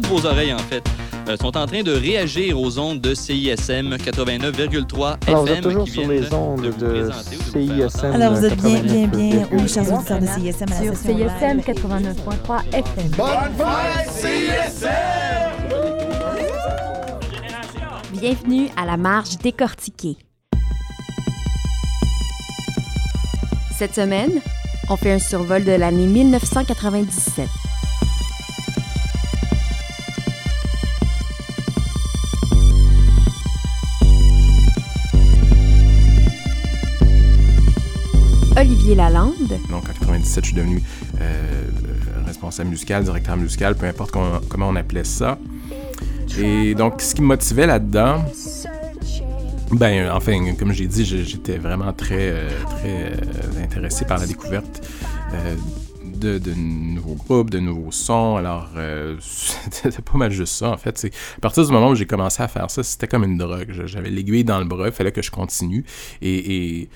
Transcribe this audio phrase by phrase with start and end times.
[0.00, 0.84] toutes vos oreilles en fait,
[1.28, 5.62] euh, sont en train de réagir aux ondes de CISM 89,3 Alors, vous êtes FM
[5.64, 8.12] toujours qui sur les ondes de vous vous CISM.
[8.14, 9.48] Alors, vous êtes bien, bien, bien, 89,3.
[9.52, 11.64] oui, chers auditeurs de CISM, à la Sur CISM live.
[11.66, 13.10] 89.3 FM.
[18.12, 20.16] Bienvenue à la marge décortiquée.
[23.76, 24.40] Cette semaine,
[24.90, 27.48] on fait un survol de l'année 1997.
[38.88, 40.82] Olivier Lalande, Donc en 97, je suis devenu
[41.20, 41.62] euh,
[42.24, 45.38] responsable musical, directeur musical, peu importe comment, on appelait ça.
[46.38, 48.24] Et donc, ce qui me motivait là-dedans,
[49.72, 54.88] ben, enfin, comme j'ai dit, j'étais vraiment très, euh, très euh, intéressé par la découverte
[56.02, 58.36] de, nouveaux groupes, de nouveaux sons.
[58.36, 58.70] Alors,
[59.20, 61.10] c'était pas mal juste ça, en fait.
[61.36, 63.68] À partir du moment où j'ai commencé à faire ça, c'était comme une drogue.
[63.84, 65.84] J'avais l'aiguille dans le bras, il fallait que je continue.
[66.22, 66.88] Et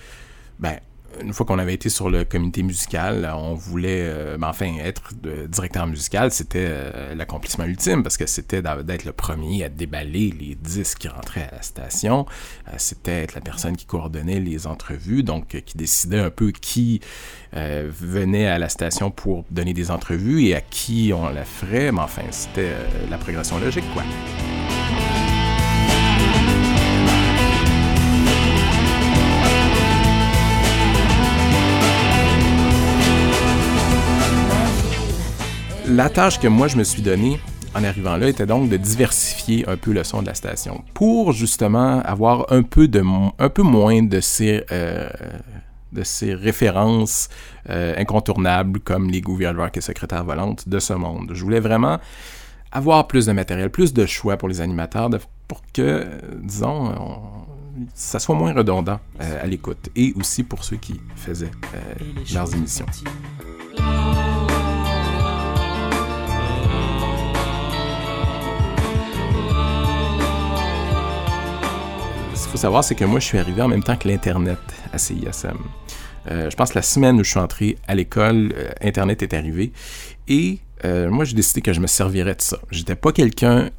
[0.59, 0.79] ben,
[1.21, 5.13] une fois qu'on avait été sur le comité musical, on voulait, euh, ben, enfin, être
[5.49, 10.55] directeur musical, c'était euh, l'accomplissement ultime parce que c'était d'être le premier à déballer les
[10.55, 12.27] disques qui rentraient à la station.
[12.69, 17.01] Euh, c'était être la personne qui coordonnait les entrevues, donc qui décidait un peu qui
[17.53, 21.93] venait à la station pour donner des entrevues et à qui on la ferait.
[21.93, 22.73] Mais enfin, c'était
[23.11, 24.03] la progression logique, quoi.
[35.95, 37.39] La tâche que moi je me suis donnée
[37.75, 41.33] en arrivant là était donc de diversifier un peu le son de la station pour
[41.33, 43.03] justement avoir un peu, de,
[43.39, 45.09] un peu moins de ces, euh,
[45.93, 47.29] de ces références
[47.69, 51.31] euh, incontournables comme les gouvernements et secrétaires volantes de ce monde.
[51.35, 51.99] Je voulais vraiment
[52.71, 55.11] avoir plus de matériel, plus de choix pour les animateurs
[55.49, 56.07] pour que,
[56.43, 57.19] disons, on-
[57.95, 61.51] ça soit moins redondant euh, à l'écoute et aussi pour ceux qui faisaient
[62.35, 62.87] leurs émissions.
[72.43, 74.59] Ce qu'il faut savoir, c'est que moi, je suis arrivé en même temps que l'Internet
[74.93, 75.59] à CISM.
[76.29, 79.33] Euh, je pense que la semaine où je suis entré à l'école, euh, Internet est
[79.33, 79.71] arrivé.
[80.27, 82.59] Et euh, moi, j'ai décidé que je me servirais de ça.
[82.73, 83.71] J'étais pas quelqu'un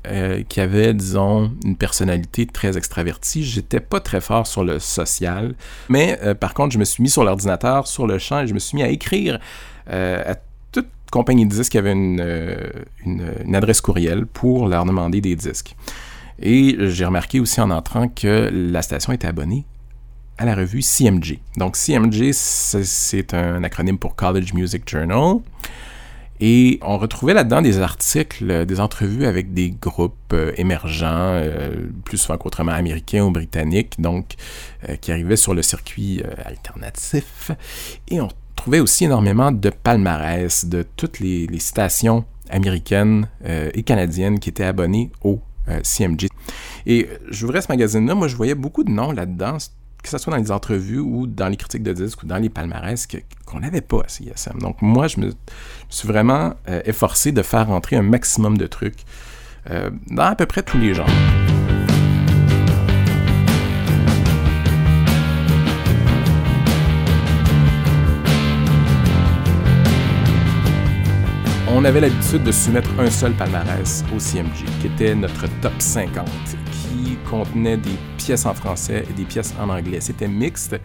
[0.48, 3.44] qui avait, disons, une personnalité très extravertie.
[3.44, 5.56] J'étais pas très fort sur le social.
[5.90, 8.60] Mais par contre, je me suis mis sur l'ordinateur, sur le champ, et je me
[8.60, 9.40] suis mis à écrire
[9.88, 10.36] à
[10.72, 12.72] toute compagnie de disques qui avait une-
[13.06, 15.76] une adresse courriel pour leur demander des disques.
[16.42, 19.66] Et j'ai remarqué aussi en entrant que la station était abonnée
[20.38, 21.40] à la revue CMG.
[21.58, 25.38] Donc CMG, c'est- un acronyme pour College Music Journal.
[26.40, 31.86] Et on retrouvait là-dedans des articles, euh, des entrevues avec des groupes euh, émergents, euh,
[32.04, 34.34] plus souvent qu'autrement américains ou britanniques, donc
[34.90, 37.52] euh, qui arrivaient sur le circuit alternatif.
[38.10, 43.28] Et on trouvait aussi énormément de palmarès de toutes les, les stations américaines
[43.74, 46.28] et canadiennes qui étaient abonnées au euh, CMG.
[46.86, 49.58] Et euh, j'ouvrais ce magazine-là, moi je voyais beaucoup de noms là-dedans,
[50.02, 52.50] que ce soit dans les entrevues ou dans les critiques de disques ou dans les
[52.50, 53.08] palmarès
[53.46, 54.60] qu'on n'avait pas à CISM.
[54.60, 55.32] Donc moi, je me,
[55.90, 59.06] suis vraiment euh, efforcé de faire rentrer un maximum de trucs
[60.10, 61.08] dans à peu près tous les genres.
[71.84, 76.26] On avait l'habitude de soumettre un seul palmarès au CMG, qui était notre top 50,
[76.72, 80.00] qui contenait des pièces en français et des pièces en anglais.
[80.00, 80.78] C'était mixte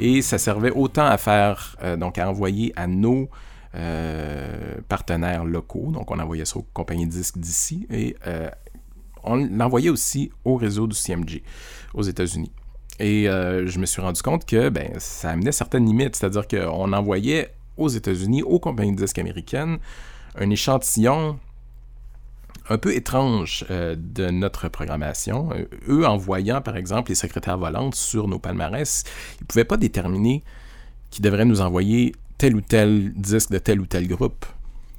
[0.00, 3.28] et ça servait autant à faire, euh, donc à envoyer à nos
[3.74, 8.48] euh, partenaires locaux, donc on envoyait ça aux compagnies disques d'ici, et euh,
[9.24, 11.42] on l'envoyait aussi au réseau du CMG
[11.92, 12.52] aux États-Unis.
[12.98, 17.50] Et je me suis rendu compte que ben, ça amenait certaines limites, c'est-à-dire qu'on envoyait
[17.76, 19.80] aux États-Unis, aux compagnies disques américaines,
[20.38, 21.38] un échantillon
[22.68, 25.50] un peu étrange euh, de notre programmation.
[25.88, 29.04] Eux, en voyant, par exemple, les secrétaires volantes sur nos palmarès,
[29.38, 30.42] ils ne pouvaient pas déterminer
[31.10, 34.44] qu'ils devraient nous envoyer tel ou tel disque de tel ou tel groupe.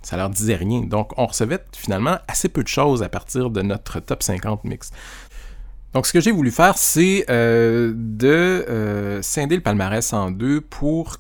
[0.01, 0.81] Ça leur disait rien.
[0.81, 4.92] Donc, on recevait finalement assez peu de choses à partir de notre top 50 mix.
[5.94, 10.62] Donc, ce que j'ai voulu faire, c'est euh, de euh, scinder le palmarès en deux
[10.62, 11.18] pour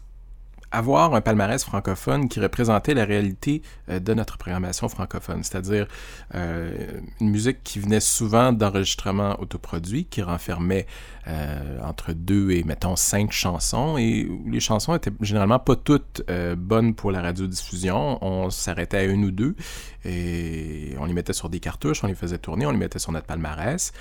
[0.71, 5.87] avoir un palmarès francophone qui représentait la réalité euh, de notre programmation francophone, c'est-à-dire
[6.35, 10.85] euh, une musique qui venait souvent d'enregistrements autoproduits, qui renfermait
[11.27, 16.23] euh, entre deux et, mettons, cinq chansons, et les chansons étaient généralement pas toutes
[16.57, 18.23] bonnes pour la radiodiffusion.
[18.23, 19.55] On s'arrêtait à une ou deux,
[20.05, 23.11] et on les mettait sur des cartouches, on les faisait tourner, on les mettait sur
[23.11, 23.91] notre palmarès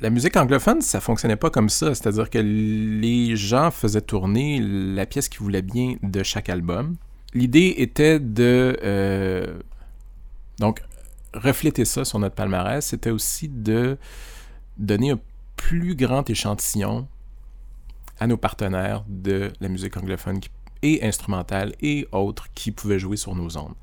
[0.00, 1.94] la musique anglophone, ça fonctionnait pas comme ça.
[1.94, 6.96] C'est-à-dire que les gens faisaient tourner la pièce qu'ils voulaient bien de chaque album.
[7.34, 9.58] L'idée était de euh,
[11.34, 12.84] refléter ça sur notre palmarès.
[12.84, 13.98] C'était aussi de
[14.76, 15.20] donner un
[15.56, 17.08] plus grand échantillon
[18.20, 20.40] à nos partenaires de la musique anglophone
[20.82, 23.74] et instrumentale et autres qui pouvaient jouer sur nos ondes.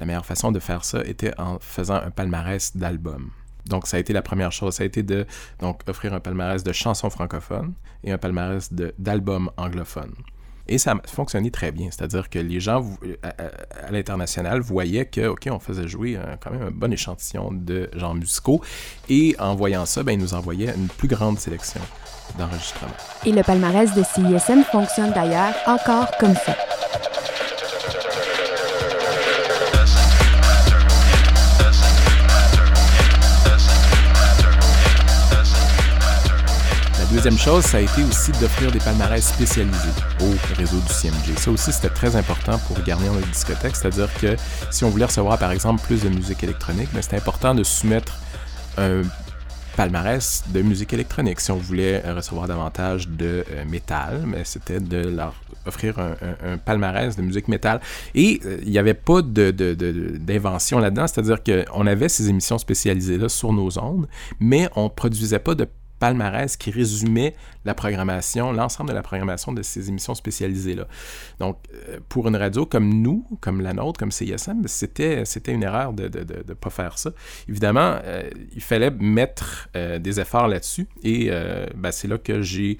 [0.00, 3.30] La meilleure façon de faire ça était en faisant un palmarès d'albums.
[3.66, 4.74] Donc, ça a été la première chose.
[4.74, 5.26] Ça a été de
[5.60, 7.74] donc, offrir un palmarès de chansons francophones
[8.04, 10.14] et un palmarès d'albums anglophones.
[10.68, 11.88] Et ça a fonctionné très bien.
[11.90, 12.84] C'est-à-dire que les gens
[13.22, 18.14] à, l'international voyaient que, OK, on faisait jouer quand même un bon échantillon de genres
[18.14, 18.62] musicaux.
[19.08, 21.80] Et en voyant ça, ben, ils nous envoyaient une plus grande sélection
[22.38, 22.92] d'enregistrements.
[23.26, 26.56] Et le palmarès de CISM fonctionne d'ailleurs encore comme ça.
[37.22, 39.76] Deuxième chose, ça a été aussi d'offrir des palmarès spécialisés
[40.22, 41.38] au réseau du CMG.
[41.38, 44.34] Ça aussi, c'était très important pour garnir notre discothèque, c'est-à-dire que
[44.72, 48.12] si on voulait recevoir, par exemple, plus de musique électronique, c'était important de soumettre
[48.76, 49.02] un
[49.76, 51.38] palmarès de musique électronique.
[51.38, 55.34] Si on voulait recevoir davantage de euh, métal, c'était de leur
[55.64, 57.80] offrir un, palmarès de musique métal.
[58.16, 63.28] Et euh, il n'y avait pas d'invention de, là-dedans, c'est-à-dire qu'on avait ces émissions spécialisées-là
[63.28, 64.08] sur nos ondes,
[64.40, 65.68] mais on ne produisait pas de
[66.02, 70.88] palmarès qui résumait la programmation, l'ensemble de la programmation de ces émissions spécialisées-là.
[71.38, 75.92] Donc, euh, pour une radio comme nous, comme la nôtre, comme CISM, c'était, une erreur
[75.92, 76.10] de
[76.48, 77.12] ne pas faire ça.
[77.48, 81.30] Évidemment, euh, il fallait mettre euh, des efforts là-dessus et
[81.76, 82.78] ben, c'est là que j'ai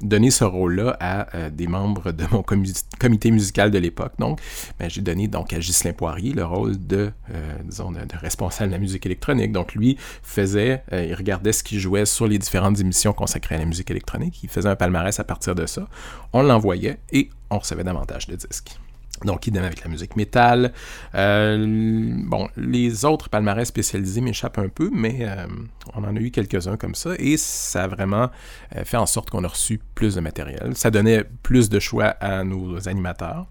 [0.00, 4.12] donné ce rôle-là à euh, des membres de mon comité musical de l'époque.
[4.18, 4.40] Donc,
[4.78, 8.74] ben, j'ai donné donc à Ghislain Poirier le rôle de, euh, disons, de, responsable de
[8.74, 9.52] la musique électronique.
[9.52, 13.58] Donc, lui faisait, euh, il regardait ce qui jouait sur les différentes émissions consacrées à
[13.58, 14.42] la musique électronique.
[14.42, 15.88] Il faisait un palmarès à partir de ça.
[16.32, 18.78] On l'envoyait et on recevait davantage de disques.
[19.22, 20.72] Donc, idem avec la musique métal.
[21.14, 25.46] Euh, bon, les autres palmarès spécialisés m'échappent un peu, mais euh,
[25.94, 28.30] on en a eu quelques-uns comme ça, et ça a vraiment
[28.76, 30.72] euh, fait en sorte qu'on a reçu plus de matériel.
[30.74, 33.46] Ça donnait plus de choix à nos animateurs.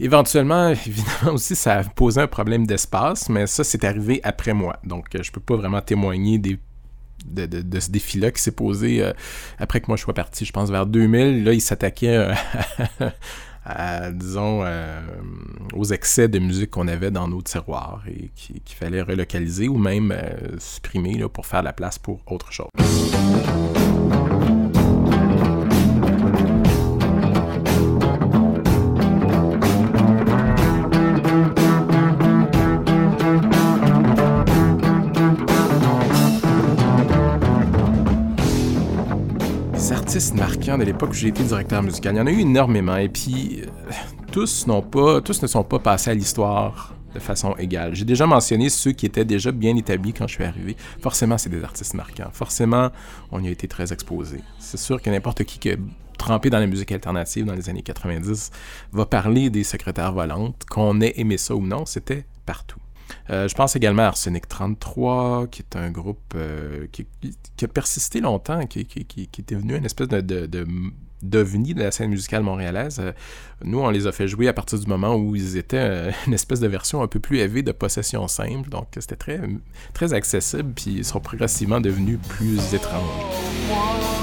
[0.00, 4.78] Éventuellement, évidemment aussi, ça a posé un problème d'espace, mais ça, c'est arrivé après moi.
[4.84, 6.58] Donc, je peux pas vraiment témoigner des
[7.26, 9.04] de, ce défi-là qui s'est posé
[9.58, 11.42] après que moi je sois parti, je pense vers 2000.
[11.42, 12.28] Là, il s'attaquait
[14.12, 15.00] disons, euh,
[15.74, 20.12] aux excès de musique qu'on avait dans nos tiroirs et qu'il fallait relocaliser ou même
[20.12, 22.68] euh, supprimer là, pour faire la place pour autre chose.
[40.34, 42.14] Marquants de l'époque où j'ai été directeur musical.
[42.14, 42.96] Il y en a eu énormément.
[42.96, 43.92] Et puis, euh,
[44.32, 47.94] tous, pas, tous ne sont pas passés à l'histoire de façon égale.
[47.94, 50.76] J'ai déjà mentionné ceux qui étaient déjà bien établis quand je suis arrivé.
[51.00, 52.30] Forcément, c'est des artistes marquants.
[52.32, 52.90] Forcément,
[53.30, 54.40] on y a été très exposé.
[54.58, 55.76] C'est sûr que n'importe qui qui a
[56.18, 58.50] trempé dans la musique alternative dans les années 90
[58.92, 60.64] va parler des secrétaires volantes.
[60.68, 62.80] Qu'on ait aimé ça ou non, c'était partout.
[63.30, 67.06] Euh, je pense également à Arsenic 33, qui est un groupe euh, qui,
[67.62, 70.66] a persisté longtemps, qui, qui, était venu une espèce de, de, de
[71.20, 73.00] de la scène musicale montréalaise.
[73.00, 73.12] Euh,
[73.64, 76.60] nous, on les a fait jouer à partir du moment où ils étaient une espèce
[76.60, 78.68] de version un peu plus élevée de possession simple.
[78.68, 79.40] Donc, c'était très,
[79.94, 84.17] très accessible, puis ils sont progressivement devenus plus étranges.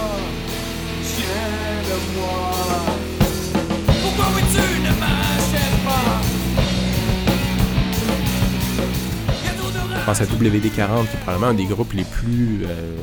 [10.06, 12.96] Pense à WD-40, qui est probablement un des groupes les plus, euh,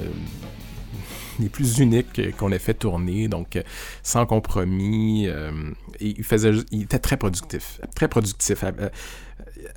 [1.40, 3.62] les plus uniques qu'on ait fait tourner, donc euh,
[4.04, 5.26] sans compromis.
[5.26, 5.50] Euh,
[5.98, 8.62] il, faisait, il était très productif, très productif.
[8.62, 8.70] À,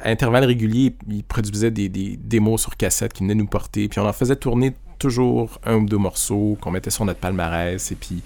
[0.03, 4.07] intervalles réguliers, il produisait des, des démos sur cassette qui venaient nous porter, puis on
[4.07, 8.21] en faisait tourner toujours un ou deux morceaux qu'on mettait sur notre palmarès, et puis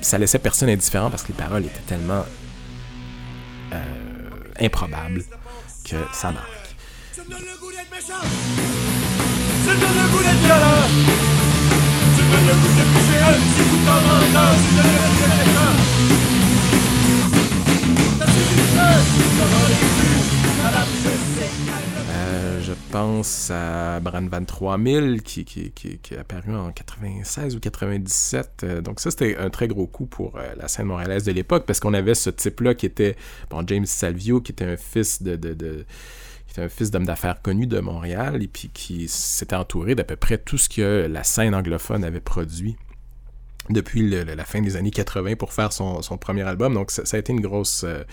[0.00, 2.24] ça laissait personne indifférent parce que les paroles étaient tellement
[4.60, 5.24] improbables
[5.84, 6.64] que ça marche.
[8.06, 9.70] C'est C'est
[22.10, 27.60] euh, je pense à Bran Van 3000 qui, qui, qui, est apparu en 96 ou
[27.60, 28.64] 97.
[28.64, 31.64] Euh, donc ça, c'était un très gros coup pour euh, la scène montréalaise de l'époque
[31.66, 33.16] parce qu'on avait ce type-là qui était,
[33.48, 35.36] bon, James Salvio, qui était un fils de
[36.54, 40.16] était un fils d'homme d'affaires connu de Montréal et puis qui s'était entouré d'à peu
[40.16, 42.76] près tout ce que la scène anglophone avait produit
[43.70, 46.74] depuis le- la fin des années 80 pour faire son, son premier album.
[46.74, 48.04] Donc ça, ça a été une grosse, euh,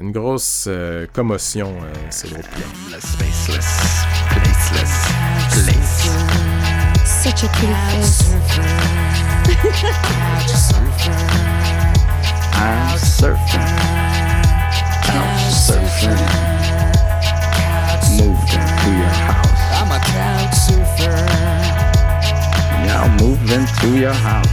[0.00, 2.98] une grosse euh, commotion, euh, ce groupe-là.
[3.00, 5.08] Spaceless, placeless,
[5.50, 6.10] place.
[7.22, 8.32] Such a pretty face.
[12.54, 14.31] I'm surfing,
[23.52, 24.48] Your house.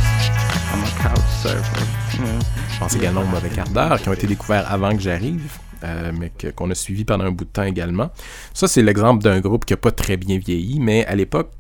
[0.74, 1.86] A couch surfer.
[2.12, 5.54] Je pense également aux Mauvais Quart d'heure, qui ont été découverts avant que j'arrive,
[5.86, 8.10] euh, mais qu'on a suivi pendant un bout de temps également.
[8.54, 11.52] Ça, c'est l'exemple d'un groupe qui n'a pas très bien vieilli, mais à l'époque,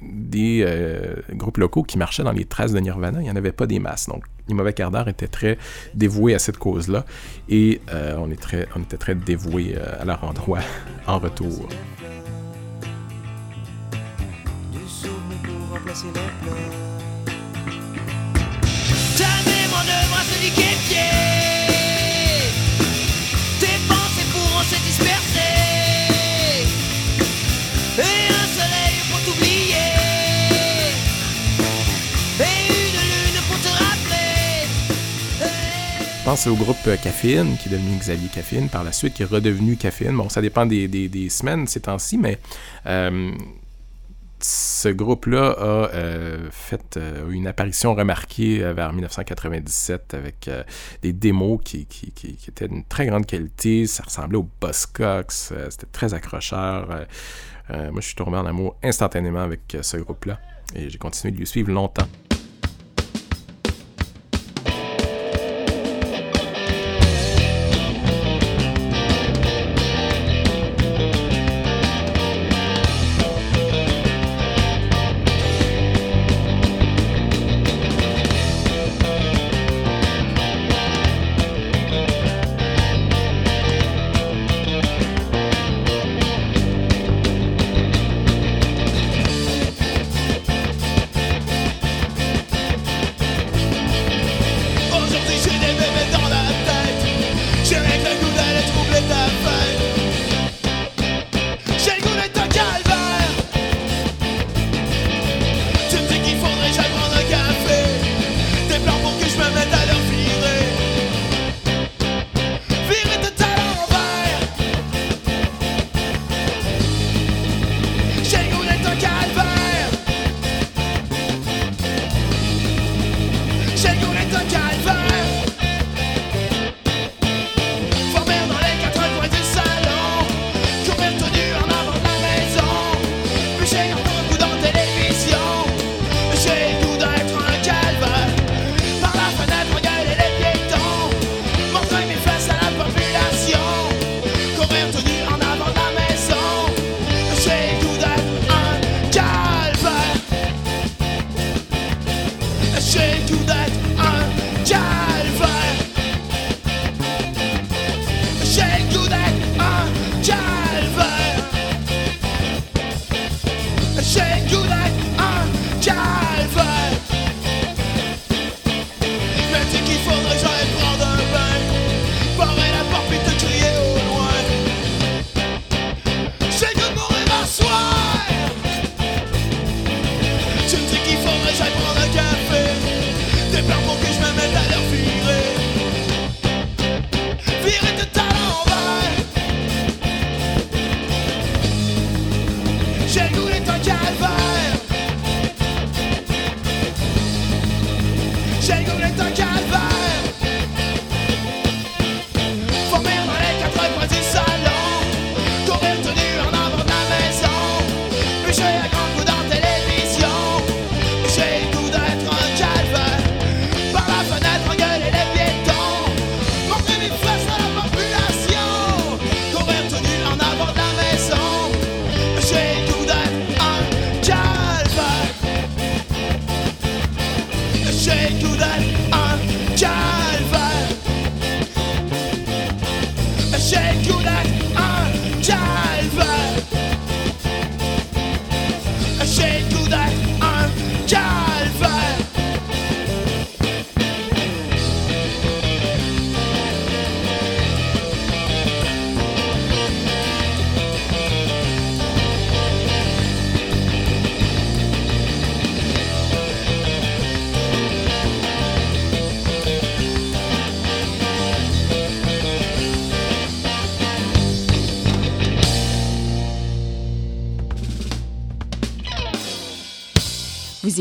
[0.00, 3.52] des euh, groupes locaux qui marchaient dans les traces de Nirvana, il n'y en avait
[3.52, 4.08] pas des masses.
[4.08, 5.58] Donc, les Mauvais Quart d'heure étaient très
[5.92, 7.04] dévoués à cette cause-là,
[7.50, 10.60] et euh, on, était très dévoués à leur endroit
[11.06, 11.68] en retour.
[19.16, 21.10] Jamais mon œuvre à se liquéfier
[23.60, 25.54] Tes pensées pourront se disperser.
[27.98, 29.88] Et un soleil pour t'oublier.
[32.40, 34.68] Et une lune pour te rappeler.
[35.40, 39.22] Je pense au groupe euh, Caffeine, qui est devenu Xavier Caffeine par la suite, qui
[39.22, 40.14] est redevenu Caffeine.
[40.16, 42.38] Bon, ça dépend des, des- des semaines ces temps-ci, mais
[42.86, 43.30] euh,
[44.40, 50.50] ce groupe-là a euh, fait euh, une apparition remarquée euh, vers 1997 avec
[51.02, 51.86] des démos qui,
[52.48, 53.86] étaient d'une très grande qualité.
[53.86, 55.32] Ça ressemblait au Buzzcocks.
[55.32, 57.06] C'était très accrocheur.
[57.68, 60.38] Moi, je suis tombé en amour instantanément avec ce groupe-là
[60.74, 62.06] et j'ai continué de lui suivre longtemps.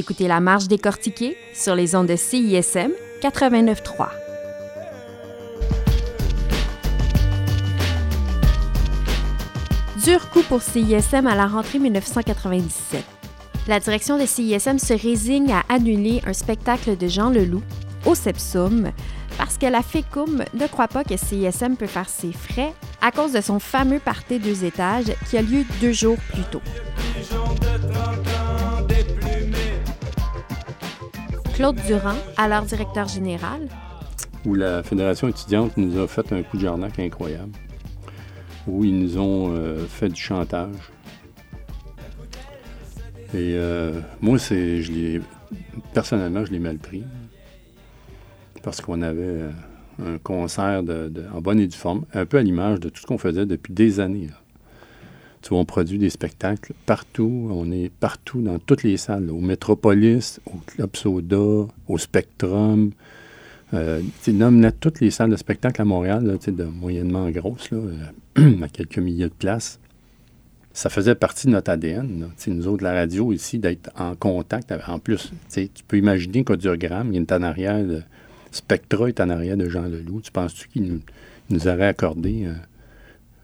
[0.06, 2.92] Écoutez La Marche décortiquée sur les ondes de CISM
[3.24, 4.10] 89.3.
[10.04, 13.04] Dur coup pour CISM à la rentrée 1997.
[13.68, 17.64] La direction de CISM se résigne à annuler un spectacle de Jean Leloup
[18.06, 18.92] au Sepsum
[19.40, 23.32] parce que la FECUM ne croit pas que CISM peut faire ses frais à cause
[23.32, 26.62] de son fameux party deux étages qui a lieu deux jours plus tôt.
[31.56, 33.70] Claude Durand, alors directeur général,
[34.46, 37.54] où la Fédération étudiante nous a fait un coup de jarnac incroyable,
[38.68, 40.76] où ils nous ont euh, fait du chantage.
[43.34, 44.82] Et euh, moi, c'est,
[45.94, 47.06] personnellement, je l'ai mal pris.
[48.62, 49.52] Parce qu'on avait euh,
[50.06, 50.84] un concert
[51.34, 53.74] en bonne et due forme, un peu à l'image de tout ce qu'on faisait depuis
[53.74, 54.28] des années.
[55.52, 57.50] On produit des spectacles partout.
[57.52, 59.30] On est partout dans toutes les salles.
[59.30, 62.92] au Métropolis, au Club Soda, au Spectrum.
[63.74, 64.34] Euh, tu
[64.80, 67.96] toutes les salles de spectacle à Montréal, là, de moyennement grosses, euh,
[68.62, 69.80] à quelques milliers de places.
[70.74, 72.30] Ça faisait partie de notre ADN.
[72.48, 74.74] nous autres, la radio ici, d'être en contact.
[74.88, 78.02] En plus, tu peux imaginer qu'Audiogramme, il est en arrière de...
[78.52, 80.22] Spectra est en arrière de Jean Leloup.
[80.22, 81.00] Tu penses-tu qu'il
[81.50, 82.48] nous, aurait accordé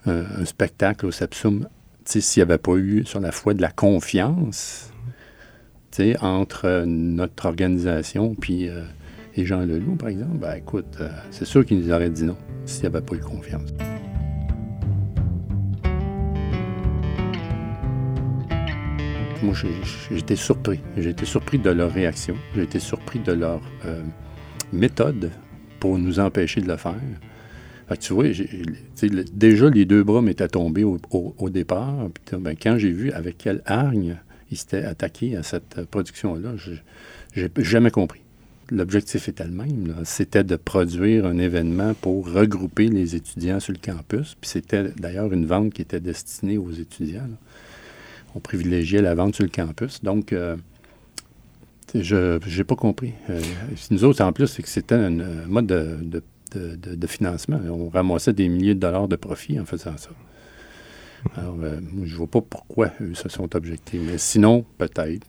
[0.07, 1.67] euh, un, spectacle au Sepsum
[2.05, 4.91] s'il n'y avait pas eu, sur la foi, de la confiance
[6.21, 8.83] entre euh, notre organisation puis, euh,
[9.35, 12.37] et Jean Leloup, par exemple, ben écoute, euh, c'est sûr qu'il nous aurait dit non
[12.65, 13.69] s'il n'y avait pas eu confiance.
[19.41, 19.55] Moi,
[20.15, 20.79] été surpris.
[20.95, 22.35] Été surpris de leur réaction.
[22.55, 23.59] Été surpris de leur
[24.71, 25.31] méthode
[25.79, 26.93] pour nous empêcher de le faire.
[27.91, 28.25] Fait que tu vois,
[29.33, 32.07] déjà, les deux bras m'étaient tombés au, départ.
[32.13, 34.15] Puis, ben, quand j'ai vu avec quelle hargne
[34.49, 36.71] ils s'étaient attaqués à cette euh, production-là, je
[37.33, 38.21] j'ai jamais compris.
[38.69, 39.93] L'objectif était le même.
[40.05, 44.35] C'était de produire un événement pour regrouper les étudiants sur le campus.
[44.39, 47.27] Puis c'était d'ailleurs une vente qui était destinée aux étudiants.
[48.35, 50.01] On privilégiait la vente sur le campus.
[50.01, 50.55] Donc, euh,
[51.93, 53.13] je n'ai pas compris.
[53.29, 53.41] Euh,
[53.89, 55.11] nous autres, en plus, c'est que c'était un
[55.47, 57.59] mode de, de- de- de- de financement.
[57.69, 60.09] On ramassait des milliers de dollars de profit en faisant ça.
[61.35, 63.99] Alors, euh, je ne vois pas pourquoi eux se sont objectés.
[63.99, 65.25] Mais sinon, peut-être.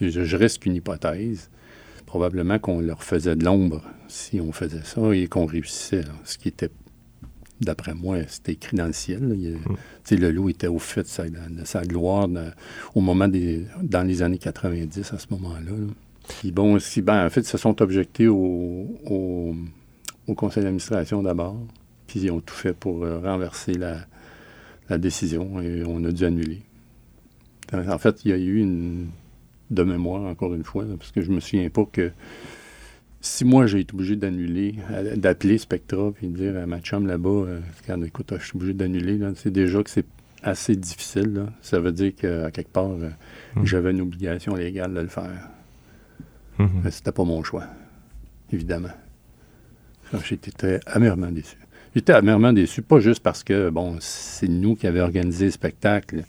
[0.00, 1.50] Je, je reste qu'une hypothèse.
[2.04, 6.02] Probablement qu'on leur faisait de l'ombre si on faisait ça et qu'on réussissait.
[6.02, 6.12] là.
[6.24, 6.70] Ce qui était,
[7.60, 9.36] d'après moi, c'était écrit dans le ciel.
[10.10, 12.50] Il le loup était au fait de sa, de sa gloire dans-
[12.94, 15.70] au moment des, dans les années 90, à ce moment-là.
[15.72, 15.86] là.
[16.28, 19.54] Puis bon, si, ben, en fait, ils se sont objectés au, au,
[20.26, 21.56] au conseil d'administration d'abord.
[22.06, 23.98] Puis ils ont tout fait pour euh, renverser la,
[24.88, 26.62] la décision et on a dû annuler.
[27.72, 29.08] En fait, il y a eu une
[29.70, 32.12] de mémoire, encore une fois, là, parce que je me souviens pas que
[33.20, 34.76] si moi j'ai été obligé d'annuler,
[35.16, 37.60] d'appeler Spectra et de dire à ma chum là-bas, euh,
[38.04, 40.06] écoute, je suis obligé d'annuler, c'est déjà que c'est
[40.44, 41.34] assez difficile.
[41.34, 41.46] là.
[41.60, 43.10] Ça veut dire qu'à quelque part, euh,
[43.64, 45.50] j'avais une obligation légale de le faire.
[46.84, 47.64] Mais c'était pas mon choix,
[48.52, 48.88] évidemment.
[50.24, 51.56] J'étais amèrement déçu.
[51.94, 56.24] J'étais amèrement déçu, pas juste parce que, bon, c'est nous qui avions organisé le spectacle,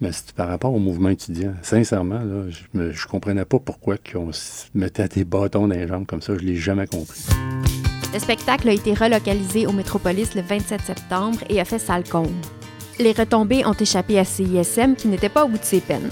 [0.00, 1.52] mais par rapport au mouvement étudiant.
[1.62, 6.22] Sincèrement, je ne comprenais pas pourquoi on se mettait des bâtons dans les jambes comme
[6.22, 6.34] ça.
[6.38, 7.20] Je l'ai jamais compris.
[8.12, 12.32] Le spectacle a été relocalisé au Métropolis le 27 septembre et a fait salle comble.
[12.98, 16.08] Les retombées ont échappé à CISM qui n'était pas au bout de ses peines.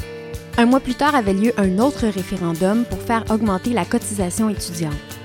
[0.59, 5.18] Un mois plus tard avait lieu un autre référendum pour faire augmenter la cotisation étudiante.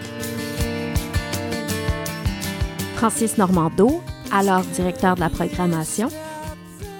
[3.03, 6.07] Francis Normando, alors directeur de la programmation,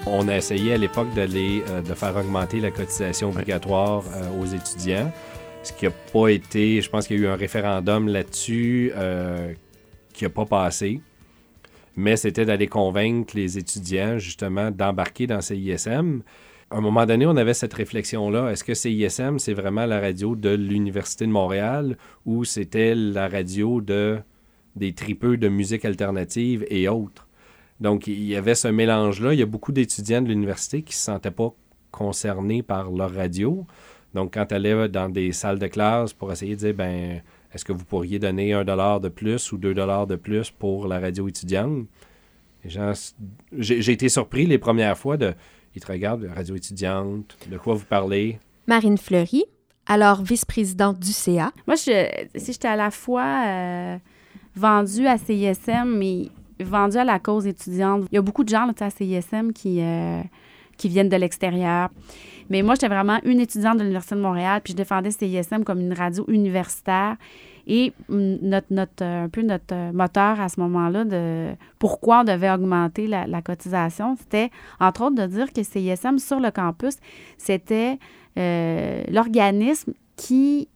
[0.04, 4.44] On a essayé à l'époque d'aller, euh, de faire augmenter la cotisation obligatoire euh, aux
[4.44, 5.10] étudiants,
[5.62, 9.54] ce qui n'a pas été, je pense qu'il y a eu un référendum là-dessus euh,
[10.12, 11.00] qui n'a pas passé,
[11.96, 16.20] mais c'était d'aller convaincre les étudiants justement d'embarquer dans CISM.
[16.70, 18.50] À un moment donné, on avait cette réflexion-là.
[18.50, 23.80] Est-ce que CISM, c'est vraiment la radio de l'Université de Montréal ou c'était la radio
[23.80, 24.18] de,
[24.76, 27.28] des tripeux de musique alternative et autres?
[27.80, 29.32] Donc, il y avait ce mélange-là.
[29.32, 31.52] Il y a beaucoup d'étudiants de l'université qui ne se sentaient pas
[31.90, 33.66] concernés par leur radio.
[34.14, 37.20] Donc, quand tu allais dans des salles de classe pour essayer de dire, ben,
[37.52, 40.86] est-ce que vous pourriez donner un dollar de plus ou deux dollars de plus pour
[40.86, 41.86] la radio étudiante?
[43.52, 45.34] J'ai été surpris les premières fois de,
[45.74, 48.38] ils te regardent, radio étudiante, de quoi vous parlez?
[48.66, 49.44] Marine Fleury,
[49.86, 53.98] alors vice-présidente du CA, Moi, je, si j'étais à la fois euh,
[54.56, 56.28] vendue à CISM, mais
[56.60, 59.80] vendue à la cause étudiante, il y a beaucoup de gens là, à CISM qui,
[59.80, 60.20] euh,
[60.76, 61.90] qui viennent de l'extérieur.
[62.50, 65.80] Mais moi, j'étais vraiment une étudiante de l'Université de Montréal, puis je défendais CISM comme
[65.80, 67.16] une radio universitaire.
[67.66, 72.50] Et notre, euh, un peu notre euh, moteur à ce moment-là de pourquoi on devait
[72.50, 76.96] augmenter la, cotisation, c'était entre autres de dire que CISM sur le campus,
[77.38, 77.98] c'était
[78.36, 80.68] l'organisme qui,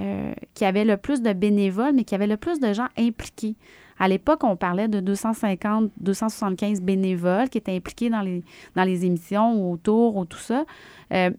[0.00, 3.56] euh, qui avait le plus de bénévoles, mais qui avait le plus de gens impliqués.
[3.98, 8.42] À l'époque, on parlait de 250, 275 bénévoles qui étaient impliqués dans les,
[8.74, 10.64] dans les émissions, ou autour, ou tout ça.
[11.12, 11.30] Euh,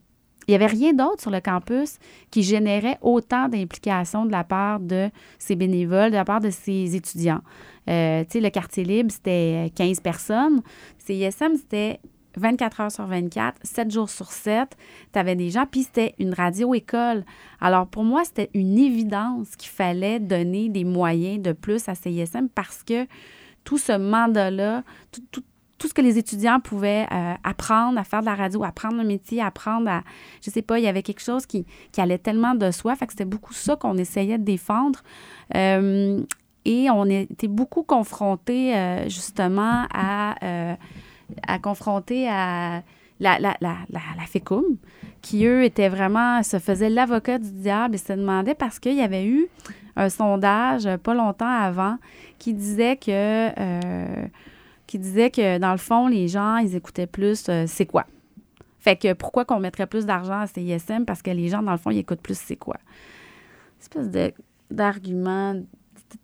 [0.48, 1.98] il n'y avait rien d'autre sur le campus
[2.30, 6.96] qui générait autant d'implications de la part de ces bénévoles, de la part de ces
[6.96, 7.42] étudiants.
[7.90, 10.62] Euh, tu sais, le quartier libre, c'était 15 personnes.
[11.00, 12.00] CISM, c'était
[12.38, 14.76] 24 heures sur 24, 7 jours sur 7.
[15.12, 17.24] Tu avais des gens, puis c'était une radio-école.
[17.60, 22.48] Alors, pour moi, c'était une évidence qu'il fallait donner des moyens de plus à CISM
[22.54, 23.08] parce que
[23.64, 24.84] tout ce mandat-là,
[25.32, 29.04] tout, ce que les étudiants pouvaient euh, apprendre à faire de la radio, apprendre le
[29.04, 30.04] métier, apprendre à,
[30.44, 31.66] je sais pas, il y avait quelque chose qui,
[31.98, 32.96] allait tellement de soi.
[32.96, 35.02] Fait que c'était beaucoup ça qu'on essayait de défendre.
[35.56, 36.22] Euh,
[36.66, 40.36] et on était beaucoup confrontés euh, justement à,
[41.48, 42.84] à confronter à
[43.20, 44.78] la, la, la, la, FECUM,
[45.22, 49.02] qui eux étaient vraiment, se faisaient l'avocat du diable et se demandaient parce qu'il y
[49.02, 49.48] avait eu
[49.96, 51.98] un sondage euh, pas longtemps avant
[52.40, 54.26] qui disait que euh,
[54.88, 58.06] qui disait que dans le fond, les gens, ils écoutaient plus euh, c'est quoi.
[58.80, 61.06] Fait que pourquoi qu'on mettrait plus d'argent à CISM?
[61.06, 62.78] Parce que les gens, dans le fond, ils écoutent plus c'est quoi.
[63.80, 64.34] Espèce de,
[64.72, 65.64] d'argument, de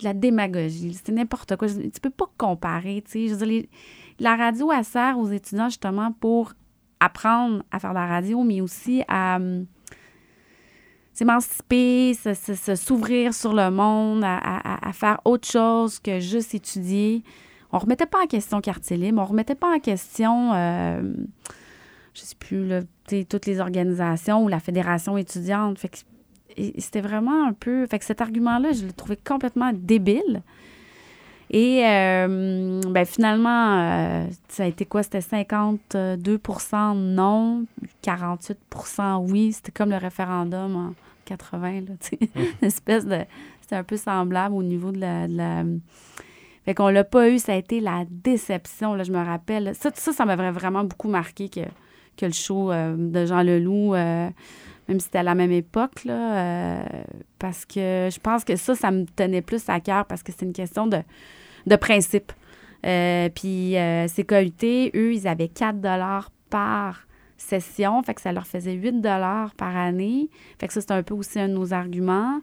[0.02, 1.68] la démagogie, c'est n'importe quoi.
[1.68, 3.28] Tu peux pas comparer, tu sais.
[3.28, 3.70] Je veux dire, les-
[4.20, 6.54] la radio, elle sert aux étudiants justement pour
[7.00, 9.66] apprendre à faire de la radio, mais aussi à hum,
[11.14, 17.24] s'émanciper, se- s'ouvrir sur le monde, à, faire autre chose que juste étudier.
[17.72, 21.02] On remettait pas en question Quartier Libre, on remettait pas en question, euh,
[22.14, 22.82] je sais plus, là,
[23.30, 25.84] toutes les organisations ou la fédération étudiante.
[26.78, 27.86] C'était vraiment un peu...
[27.88, 30.42] Que cet argument-là, je l'ai trouvé complètement débile.
[31.50, 35.02] Et euh, ben, finalement, euh, ça a été quoi?
[35.04, 37.66] C'était 52% non,
[38.04, 39.54] 48% oui.
[39.54, 40.94] C'était comme le référendum en
[41.26, 42.20] 80, là, tu sais.
[42.36, 43.20] Une espèce de...
[43.62, 45.28] C'était un peu semblable au niveau de la...
[45.28, 45.64] de la-
[46.66, 49.74] fait qu'on l'a pas eu, ça a été la déception, là, je me rappelle.
[49.74, 51.62] Ça, ça, ça m'avait vraiment beaucoup marqué que,
[52.18, 53.96] que le show euh, de Jean Leloup,
[54.88, 56.84] même si c'était à la même époque, là, euh,
[57.40, 60.46] parce que je pense que ça, ça me tenait plus à cœur parce que c'est
[60.46, 61.00] une question de,
[61.66, 62.32] de principe.
[62.86, 68.74] Euh, puis euh, CKUT, eux, ils avaient 4 par session, fait que ça leur faisait
[68.74, 69.02] 8
[69.58, 70.30] par année.
[70.60, 72.42] Fait que ça, c'est un peu aussi un de nos arguments.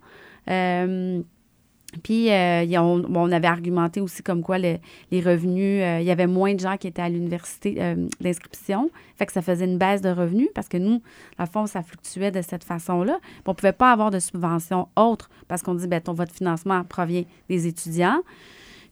[2.02, 4.78] Puis, euh, on avait argumenté aussi comme quoi le-
[5.10, 8.90] les revenus, euh, il y avait moins de gens qui étaient à l'université euh, d'inscription.
[9.16, 11.00] Fait que ça faisait une baisse de revenus parce que nous,
[11.38, 13.18] dans fond, ça fluctuait de cette façon-là.
[13.46, 16.82] On ne pouvait pas avoir de subventions autres parce qu'on dit, ben ton votre financement
[16.84, 18.20] provient des étudiants.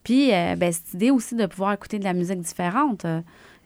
[0.04, 3.06] Puis, ben, cette idée aussi de pouvoir écouter de la musique différente.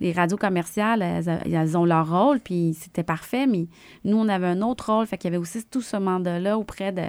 [0.00, 3.66] Les radios commerciales, elles, ont leur rôle, puis c'était parfait, mais
[4.04, 5.06] nous, on avait un autre rôle.
[5.06, 7.02] Fait qu'il y avait aussi tout ce mandat-là auprès de,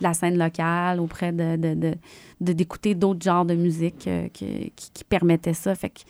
[0.00, 1.96] la scène locale, auprès de,
[2.40, 5.74] d'écouter d'autres genres de musique euh, qui, permettaient ça.
[5.74, 6.00] Fait que,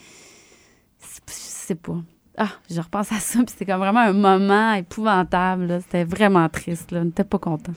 [1.00, 1.96] je sais pas.
[2.36, 5.80] Ah, je repense à ça, puis c'était comme vraiment un moment épouvantable.
[5.82, 6.90] C'était vraiment triste.
[6.90, 7.00] Là.
[7.02, 7.72] On n'était pas contents.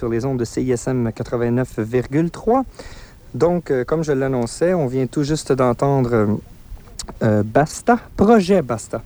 [0.00, 2.62] Sur les ondes de CISM 89,3.
[3.34, 6.26] Donc, euh, comme je l'annonçais, on vient tout juste d'entendre euh,
[7.22, 9.02] euh, Basta, projet Basta.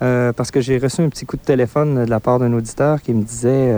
[0.00, 3.14] Parce que j'ai reçu un petit coup de téléphone de la part d'un auditeur qui
[3.14, 3.72] me disait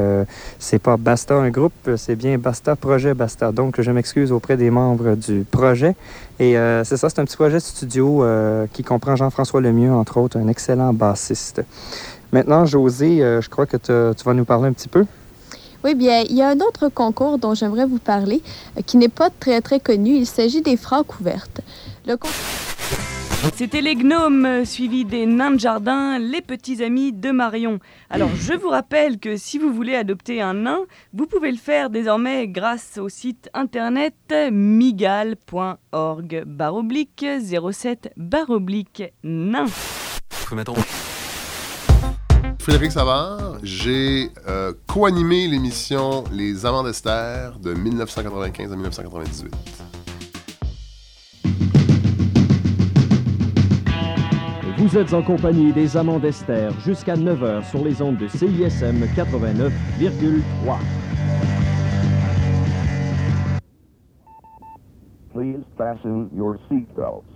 [0.59, 3.53] c'est pas Basta un groupe, c'est bien Basta, projet Basta.
[3.53, 5.95] Donc, je m'excuse auprès des membres du projet.
[6.40, 8.25] Et c'est ça, c'est un petit projet studio
[8.73, 11.62] qui comprend Jean-François Lemieux, entre autres, un excellent bassiste.
[12.33, 15.07] Maintenant, José, je crois que tu vas nous parler un petit peu.
[15.87, 18.42] Oui, bien, il y a un autre concours dont j'aimerais vous parler
[18.77, 20.16] euh, qui n'est pas très, très connu.
[20.16, 21.61] Il s'agit des francs ouvertes.
[22.09, 22.16] Le
[23.55, 27.79] C'était les gnomes, euh, suivis des nains de jardin, les petits amis de Marion.
[28.11, 30.81] Alors, je vous rappelle que si vous voulez adopter un nain,
[31.14, 39.66] vous pouvez le faire désormais grâce au site internet migal.org baroblique 07 baroblique nain.
[42.66, 49.55] Frédéric Savard, j'ai euh, co-animé l'émission Les Amants d'Esther de 1995 à 1998.
[54.79, 59.70] Vous êtes en compagnie des Amants d'Esther jusqu'à 9h sur les ondes de CISM 89,3.
[65.33, 67.36] Please fasten your seatbelts.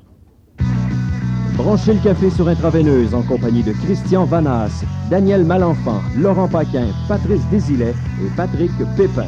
[1.62, 7.42] Branchez le café sur intraveineuse en compagnie de Christian Vanas, Daniel Malenfant, Laurent Paquin, Patrice
[7.51, 7.94] Désilet
[8.25, 9.27] et Patrick Pépin.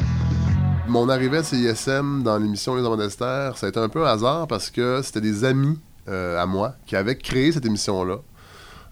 [0.89, 4.13] Mon arrivée à CISM dans l'émission Les Amants d'Esther, ça a été un peu un
[4.13, 8.17] hasard parce que c'était des amis euh, à moi qui avaient créé cette émission-là.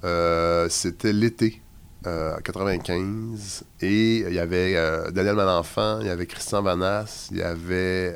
[0.05, 1.63] Euh, c'était l'été.
[2.07, 7.39] euh, 95 et il y avait euh, Daniel Malenfant, il y avait Christian Vanas, il
[7.39, 8.15] y avait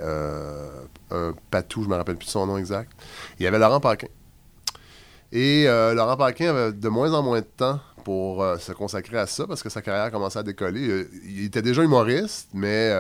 [1.11, 2.93] un patou, je me rappelle plus de son nom exact.
[3.41, 4.09] Il y avait Laurent Paquin.
[5.35, 9.19] Et euh, Laurent Paquin avait de moins en moins de temps pour euh, se consacrer
[9.19, 10.89] à ça parce que sa carrière commençait à décoller.
[10.89, 12.91] Euh, il était déjà humoriste, mais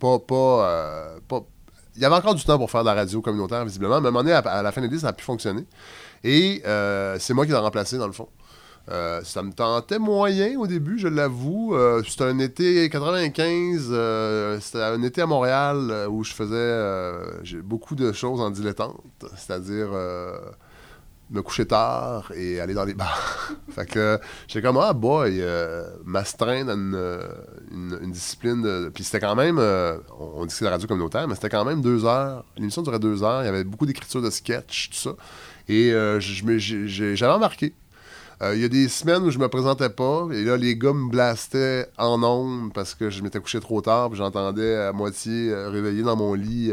[0.00, 0.18] pas.
[0.18, 1.44] pas, pas-
[1.94, 4.00] il y avait encore du temps pour faire de la radio communautaire, visiblement.
[4.00, 5.64] Mais à un moment donné, à, la fin de l'année, ça n'a plus fonctionné.
[6.24, 6.62] Et
[7.18, 8.28] c'est moi qui l'ai remplacé, dans le fond.
[8.86, 11.74] Ça me tentait moyen au début, je l'avoue.
[12.06, 18.12] C'était un été 95, euh, c'était un été à Montréal où je faisais beaucoup de
[18.12, 19.00] choses en dilettante,
[19.36, 19.88] c'est-à-dire
[21.30, 23.50] me coucher tard et aller dans les bars.
[23.70, 28.62] fait que j'étais comme, ah boy, euh, m'astreindre à une, une- discipline.
[28.62, 28.90] De...
[28.94, 31.64] Puis c'était quand même, euh, on dit que c'est la radio communautaire, mais c'était quand
[31.64, 32.44] même deux heures.
[32.56, 35.10] L'émission durait deux heures, il y avait beaucoup d'écriture de sketch, tout ça.
[35.68, 36.58] Et euh, j'ai-
[37.16, 37.74] j'ai- remarqué.
[38.42, 40.92] Euh, Il y a des semaines où je me présentais pas, et là, les gars
[40.92, 45.52] me blastaient en ondes parce que je m'étais couché trop tard, puis j'entendais à moitié
[45.54, 46.70] réveillé dans mon lit,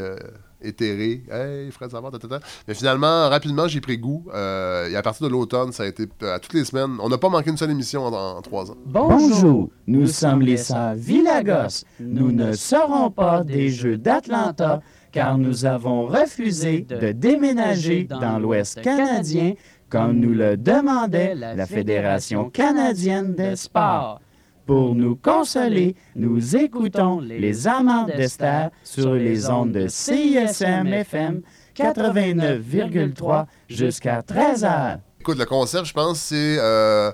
[0.63, 1.23] éthéré.
[1.31, 2.39] Hey, Fred Savard, tatata.
[2.67, 4.25] Mais finalement, rapidement, j'ai pris goût.
[4.33, 6.97] Euh, et à partir de l'automne, ça a été euh, à toutes les semaines.
[7.01, 8.77] On n'a pas manqué une seule émission en, en trois ans.
[8.85, 11.83] Bonjour, nous sommes les sœurs Villagos.
[11.99, 18.81] Nous ne serons pas des Jeux d'Atlanta car nous avons refusé de déménager dans l'Ouest
[18.81, 19.53] canadien
[19.89, 24.19] comme nous le demandait la Fédération canadienne des sports.
[24.65, 31.41] Pour nous consoler, nous écoutons les amants d'Esther sur les ondes de CISM FM
[31.75, 34.97] 89,3 jusqu'à 13 heures.
[35.19, 36.57] Écoute, le concept, je pense, c'est.
[36.59, 37.11] euh,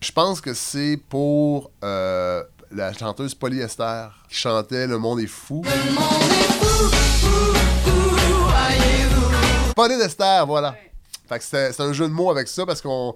[0.00, 5.62] je pense que c'est pour euh, la chanteuse Polyester qui chantait Le monde est fou.
[9.74, 10.76] Polyester, voilà.
[11.28, 13.14] Fait que c'était un jeu de mots avec ça parce qu'on.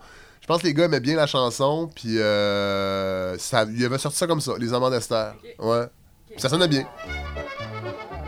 [0.49, 4.17] Je pense que les gars aimaient bien la chanson, puis euh, ça, il avait sorti
[4.17, 5.35] ça comme ça, Les Amants d'Esther.
[5.59, 5.85] Ouais.
[6.27, 6.85] Puis ça sonnait bien.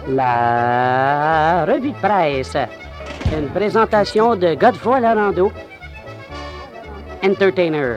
[0.07, 2.59] La revue de presse.
[3.35, 5.51] Une présentation de Godefroy Larando,
[7.25, 7.97] entertainer.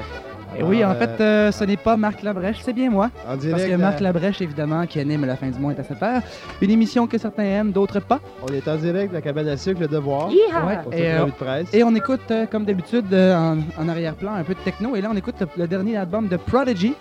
[0.57, 3.09] Et oui, en fait, euh, ce n'est pas Marc Labrèche, c'est bien moi.
[3.27, 5.79] En direct, Parce que Marc euh, Labrèche, évidemment, qui anime La fin du monde est
[5.79, 6.21] à cette heure.
[6.61, 8.19] Une émission que certains aiment, d'autres pas.
[8.41, 10.29] On est en direct de la cabane à sucre, le devoir.
[10.29, 11.73] Ouais, et, euh, de presse.
[11.73, 14.95] et on écoute, euh, comme d'habitude, euh, en, en arrière-plan, un peu de techno.
[14.95, 16.93] Et là, on écoute le, le dernier album de Prodigy,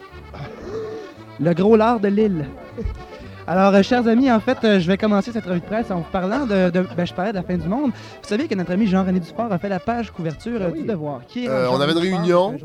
[1.41, 2.47] Le gros lard de Lille.
[3.47, 5.97] Alors, euh, chers amis, en fait, euh, je vais commencer cette revue de presse en
[5.99, 6.71] vous parlant de.
[6.71, 7.91] de- ben, je parlais de la fin du monde.
[7.91, 11.27] Vous savez que notre ami Jean-René Dufort a fait la page couverture euh, du Devoir.
[11.27, 12.57] Qui est Euh, on avait une réunion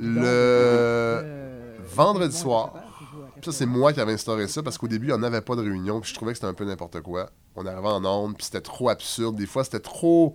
[0.00, 1.24] le
[1.94, 2.74] vendredi soir.
[3.42, 5.56] Ça, c'est moi qui avais instauré ça parce qu'au début, il n'y en avait pas
[5.56, 6.00] de réunion.
[6.00, 7.30] Puis je trouvais que c'était un peu n'importe quoi.
[7.56, 9.36] On arrivait en onde, puis c'était trop absurde.
[9.36, 10.34] Des fois, c'était trop.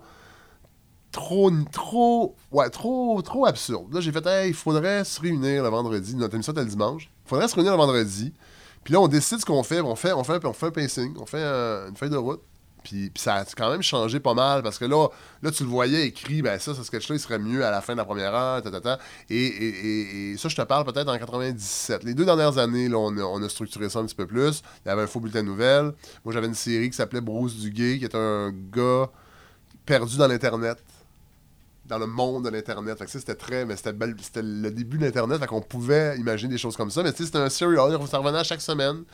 [1.12, 1.50] Trop.
[1.70, 2.34] Trop.
[2.50, 3.22] Ouais, trop.
[3.22, 3.94] Trop absurde.
[3.94, 6.16] Là, j'ai fait, hey, il faudrait se réunir le vendredi.
[6.16, 7.08] Notre émission était le dimanche.
[7.26, 8.32] Il faudrait se réunir le vendredi.
[8.84, 9.80] Puis là, on décide ce qu'on fait.
[9.80, 11.14] On fait, on fait, on fait un pacing.
[11.18, 12.42] On fait un- une feuille de route.
[12.82, 15.08] Puis, puis ça a quand même changé pas mal parce que là,
[15.40, 17.94] là tu le voyais écrit, ben ça, ce sketch-là, il serait mieux à la fin
[17.94, 18.98] de la première heure, ta, ta, ta.
[19.30, 22.04] Et, et, et- et ça, je te parle peut-être en 97.
[22.04, 24.60] Les deux dernières années, là, on, a, on a structuré ça un petit peu plus.
[24.84, 25.94] Il y avait un faux bulletin de nouvelles.
[26.26, 29.08] Moi, j'avais une série qui s'appelait Bruce Duguay, qui est un gars
[29.86, 30.76] perdu dans l'Internet
[31.86, 32.98] dans le monde de l'Internet.
[32.98, 33.64] Fait c'était très...
[33.64, 33.92] Mais c'était,
[34.42, 37.02] le début de l'Internet, fait qu'on pouvait imaginer des choses comme ça.
[37.02, 39.04] Mais tu sais, c'était un serial, ça revenait à chaque semaine.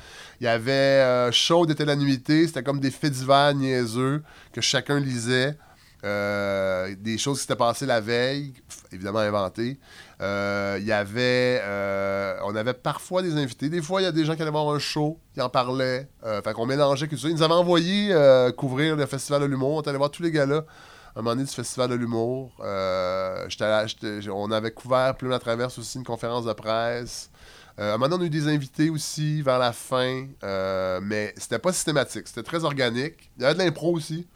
[0.41, 4.61] Il y avait euh, Chaude était la nuitée, c'était comme des faits divers niaiseux que
[4.61, 5.57] chacun lisait.
[6.03, 8.55] Euh, des choses qui s'étaient passées la veille,
[8.91, 9.79] évidemment inventées.
[10.23, 11.61] Euh, Il y avait...
[11.63, 13.69] euh, on avait parfois des invités.
[13.69, 16.09] Des fois, il y a des gens qui allaient voir un show, qui en parlaient.
[16.43, 17.29] Fait qu'on mélangeait ça.
[17.29, 18.15] Ils nous avaient envoyé
[18.57, 19.75] couvrir le Festival de l'humour.
[19.77, 20.65] On est allé voir tous les gars-là
[21.17, 22.53] un moment donné du Festival de l'humour.
[22.61, 23.49] Euh,
[24.33, 27.31] on avait couvert Plume à Traverse aussi, une conférence de presse.
[27.79, 31.33] Euh, un moment donné, on a eu des invités aussi vers la fin, euh, mais
[31.37, 33.31] c'était pas systématique, c'était très organique.
[33.37, 34.27] Il y avait de l'impro aussi.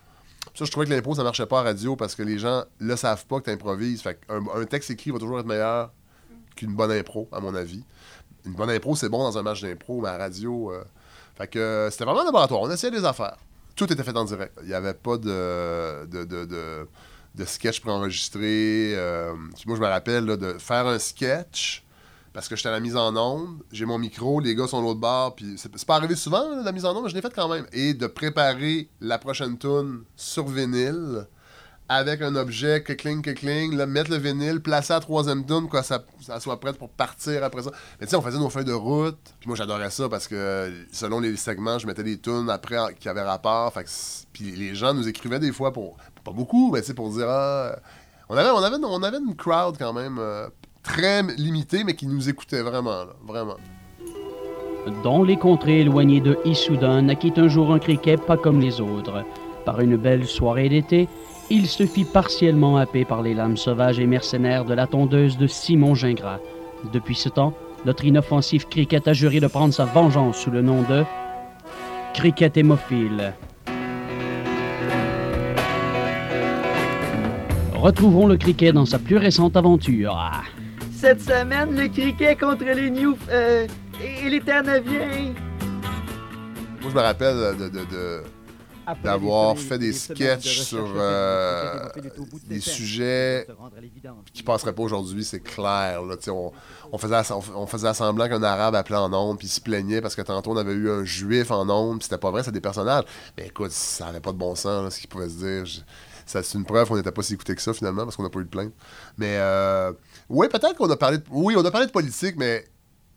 [0.55, 2.97] Ça, je trouvais que l'impro, ça marchait pas à radio parce que les gens le
[2.97, 4.03] savent pas que tu improvises.
[4.03, 5.91] Fait un texte écrit va toujours être meilleur
[6.55, 7.83] qu'une bonne impro, à mon avis.
[8.45, 10.71] Une bonne impro, c'est bon dans un match d'impro, mais à la radio.
[10.73, 10.85] euh,
[11.37, 12.61] Fait que euh, c'était vraiment un laboratoire.
[12.63, 13.37] On essayait des affaires.
[13.77, 14.57] Tout était fait en direct.
[14.63, 16.87] Il n'y avait pas de, de, de,
[17.35, 18.95] de, sketch préenregistré.
[18.97, 19.35] Euh,
[19.67, 21.85] moi, je me rappelle de faire un sketch
[22.33, 23.63] parce que j'étais à la mise en onde.
[23.73, 25.35] J'ai mon micro, les gars sont l'autre bord.
[25.35, 27.67] Puis c'est pas arrivé souvent, la mise en onde, mais je l'ai fait quand même.
[27.73, 31.27] Et de préparer la prochaine tune sur vinyle
[31.89, 36.03] avec un objet, clic clic là, mettre le vinyle, placer la troisième tune, quoi, ça,
[36.21, 37.71] ça soit prête pour partir après ça.
[38.01, 40.73] Mais tu sais, on faisait nos feuilles de route, puis moi j'adorais ça parce que
[40.93, 43.73] selon les segments, je mettais des tunes après qui avaient rapport.
[43.75, 43.81] Que
[44.33, 47.27] puis les gens nous écrivaient des fois pour, pas beaucoup, mais tu sais, pour dire
[47.29, 47.77] ah,
[48.29, 50.49] on avait, on avait, on avait une crowd quand même euh,
[50.83, 53.57] très limitée, mais qui nous écoutait vraiment, là, vraiment.
[55.03, 59.25] Dans les contrées éloignées de Issoudun naquit un jour un criquet pas comme les autres.
[59.65, 61.09] Par une belle soirée d'été,
[61.51, 65.47] il se fit partiellement happer par les lames sauvages et mercenaires de la tondeuse de
[65.47, 66.39] Simon Gingras.
[66.93, 70.83] Depuis ce temps, notre inoffensif criquet a juré de prendre sa vengeance sous le nom
[70.83, 71.05] de
[72.15, 73.35] Criquet hémophile.
[77.75, 80.17] Retrouvons le criquet dans sa plus récente aventure.
[80.93, 83.17] Cette semaine, le cricket contre les New...
[83.31, 83.67] euh,
[84.25, 85.35] et les Ternaviens.
[86.81, 88.34] Moi, je me rappelle de, de- de- Après
[89.03, 91.89] d'avoir fait des sketchs sur euh,
[92.47, 93.47] des dessin, sujets
[94.33, 96.03] qui passeraient pas aujourd'hui, c'est clair.
[96.03, 96.53] Là, on,
[96.93, 97.17] on faisait,
[97.55, 100.53] on, faisait semblant qu'un arabe appelait en ondes, puis il se plaignait parce que tantôt
[100.53, 101.65] on avait eu un juif en
[101.95, 103.05] puis c'était pas vrai, c'était des personnages.
[103.37, 105.67] Mais écoute, ça avait pas de bon sens, là, ce qu'il pouvait se dire.
[105.67, 105.81] Je-
[106.27, 108.31] ça, c'est une preuve qu'on n'était pas si écouté que ça finalement, parce qu'on n'a
[108.31, 108.73] pas eu de plainte.
[109.19, 109.93] Mais euh,
[110.29, 112.65] oui, peut-être qu'on a parlé de, oui, on a parlé de politique, mais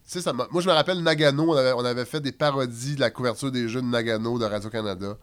[0.03, 3.09] ça moi, je me rappelle Nagano, on avait, on avait fait des parodies de la
[3.09, 5.18] couverture des jeux de Nagano de Radio-Canada.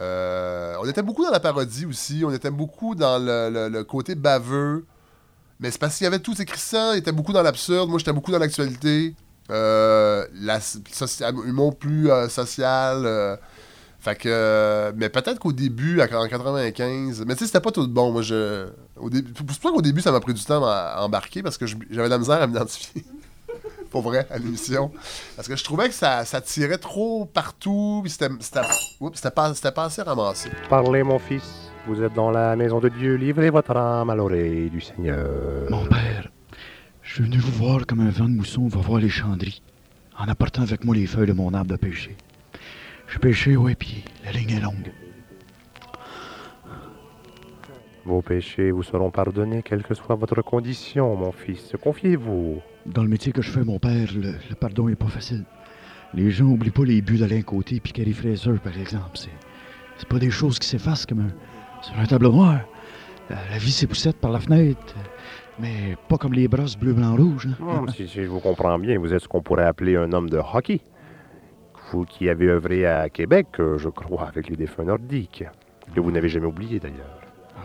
[0.00, 2.22] Euh, on était beaucoup dans la parodie aussi.
[2.24, 4.86] On était beaucoup dans le, côté baveux.
[5.60, 6.34] Mais c'est parce qu'il y avait tout.
[6.34, 7.88] C'est Christian était beaucoup dans l'absurde.
[7.88, 9.14] Moi, j'étais beaucoup dans l'actualité.
[9.50, 10.26] Euh,
[11.46, 13.02] humour plus euh, social.
[13.06, 13.36] euh,
[14.00, 14.92] fait que.
[14.96, 17.24] mais peut-être qu'au début, en 95.
[17.26, 18.12] Mais tu sais, c'était pas tout bon.
[18.12, 18.68] Moi, je.
[19.12, 21.66] C'est pour ça qu'au début, ça m'a pris du temps à, à embarquer parce que
[21.66, 23.04] j'avais de la misère à m'identifier.
[24.00, 24.92] Pour vrai, à l'émission.
[25.34, 28.00] Parce que je trouvais que ça, ça tirait trop partout.
[28.02, 28.60] Puis c'était, c'était,
[29.00, 30.50] oups, c'était pas, c'était pas assez ramassé.
[30.68, 31.72] Parlez, mon fils.
[31.86, 33.14] Vous êtes dans la maison de Dieu.
[33.14, 35.68] Livrez votre âme à l'oreille du Seigneur.
[35.70, 36.28] Mon père,
[37.02, 39.62] je suis venu vous voir comme un vent de mousson va voir les chandries,
[40.18, 42.16] en apportant avec moi les feuilles de mon arbre de pêcher.
[43.08, 44.92] Je pêchais, ouais, puis la ligne est longue.
[48.04, 51.72] Vos péchés vous seront pardonnés, quelle que soit votre condition, mon fils.
[51.82, 52.62] Confiez-vous.
[52.94, 55.44] Dans le métier que je fais, mon père, le, pardon est pas facile.
[56.14, 59.10] Les gens oublient pas les buts d'Alain Côté puis Carrie Fraser, par exemple.
[59.14, 59.28] C'est,
[59.98, 62.60] c'est pas des choses qui s'effacent comme un, sur un tableau noir.
[63.28, 64.94] La, la vie s'époussette par la fenêtre,
[65.58, 67.46] mais pas comme les brosses bleu, blanc, rouge.
[67.60, 67.84] hein.
[67.94, 70.38] Si, si je vous comprends bien, vous êtes ce qu'on pourrait appeler un homme de
[70.38, 70.80] hockey.
[71.92, 75.44] Vous qui avez œuvré à Québec, euh, je crois, avec les défunts nordiques.
[75.94, 77.17] Que vous n'avez jamais oublié, d'ailleurs.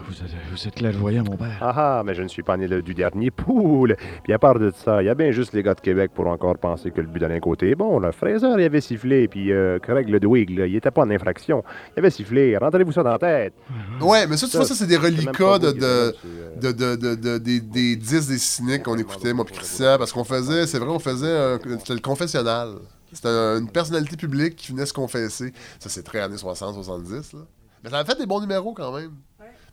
[0.08, 1.58] Vous êtes, vous êtes clairvoyant, mon père.
[1.62, 3.96] Ah ah, mais je ne suis pas né le- du dernier poule.
[4.24, 6.28] Puis à part de ça, il y a bien juste les gars de Québec pour
[6.28, 8.00] encore penser que le but d'Alain Côté est bon.
[8.00, 8.12] Là.
[8.12, 11.64] Fraser, il avait sifflé, puis euh, Craig Ludwig, là, il était pas en infraction.
[11.96, 12.58] Il avait sifflé.
[12.58, 13.54] Rentrez-vous ça dans la tête.
[14.02, 16.72] Ouais, mais ça, tu vois, ça, c'est des reliquats pas de, vous qui de, de,
[16.72, 20.68] de, de- de- des, des des cyniques qu'on écoutait, moi puis Christian, parce qu'on faisait,
[20.68, 22.70] c'est vrai, on faisait, un- c'était le confessionnal.
[23.12, 25.54] C'était un- une personnalité publique qui venait se confesser.
[25.80, 27.40] Ça, c'est très années 60, 70, là.
[27.84, 29.12] Mais ça a fait des bons numéros quand même.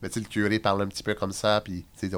[0.02, 2.16] Mais tu sais, le curé parle un petit peu comme ça, puis tu sais,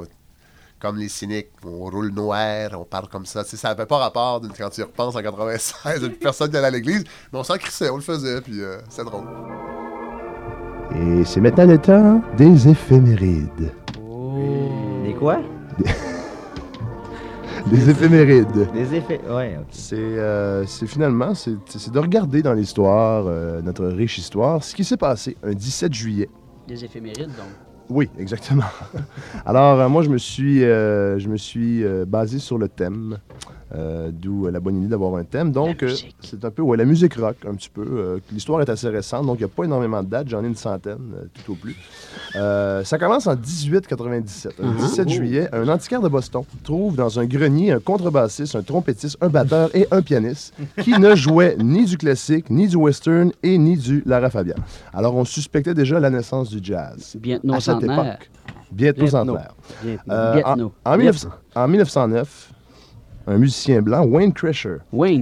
[0.83, 3.45] comme les cyniques, on roule noir, on parle comme ça.
[3.45, 6.51] Ça n'avait pas rapport quand tu y repenses en 96, il y a plus personne
[6.51, 9.24] qui allait à l'église, mais on s'en crissait, on le faisait, puis euh, c'est drôle.
[10.97, 13.72] Et c'est maintenant le temps des éphémérides.
[15.05, 15.39] Des quoi?
[17.66, 18.72] Des éphémérides.
[18.72, 19.20] Des effets.
[19.30, 19.66] Ouais, ok.
[19.70, 24.74] C'est euh, c'est finalement, c'est c'est de regarder dans l'histoire, euh, notre riche histoire, ce
[24.74, 26.28] qui s'est passé un 17 juillet.
[26.66, 27.71] Des éphémérides, donc.
[27.95, 28.64] Oui, exactement.
[29.47, 31.18] Alors, euh, moi, je me suis, euh,
[31.82, 33.18] euh, basé sur le thème,
[33.74, 35.50] euh, d'où euh, la bonne idée d'avoir un thème.
[35.52, 38.20] Donc, euh, c'est un peu, ouais, la musique rock, un petit peu.
[38.32, 40.28] L'histoire est assez récente, donc il n'y a pas énormément de dates.
[40.28, 40.98] J'en ai une centaine,
[41.44, 41.76] tout au plus.
[42.34, 44.54] Ça commence en 1897.
[44.58, 44.76] Le Mhm.
[44.76, 45.12] 17 Oh.
[45.12, 49.70] juillet, un antiquaire de Boston trouve dans un grenier un contrebassiste, un trompettiste, un batteur
[49.74, 54.02] et un pianiste qui ne jouait ni du classique, ni du western et ni du
[54.06, 54.56] Lara Fabian.
[54.92, 57.16] Alors, on suspectait déjà la naissance du jazz.
[57.18, 58.30] Bientôt à cette époque.
[58.70, 59.54] Bientôt centenaire.
[60.10, 62.50] Euh, en, en 1900 en 1909,
[63.26, 64.76] un musicien blanc, Wayne Crusher,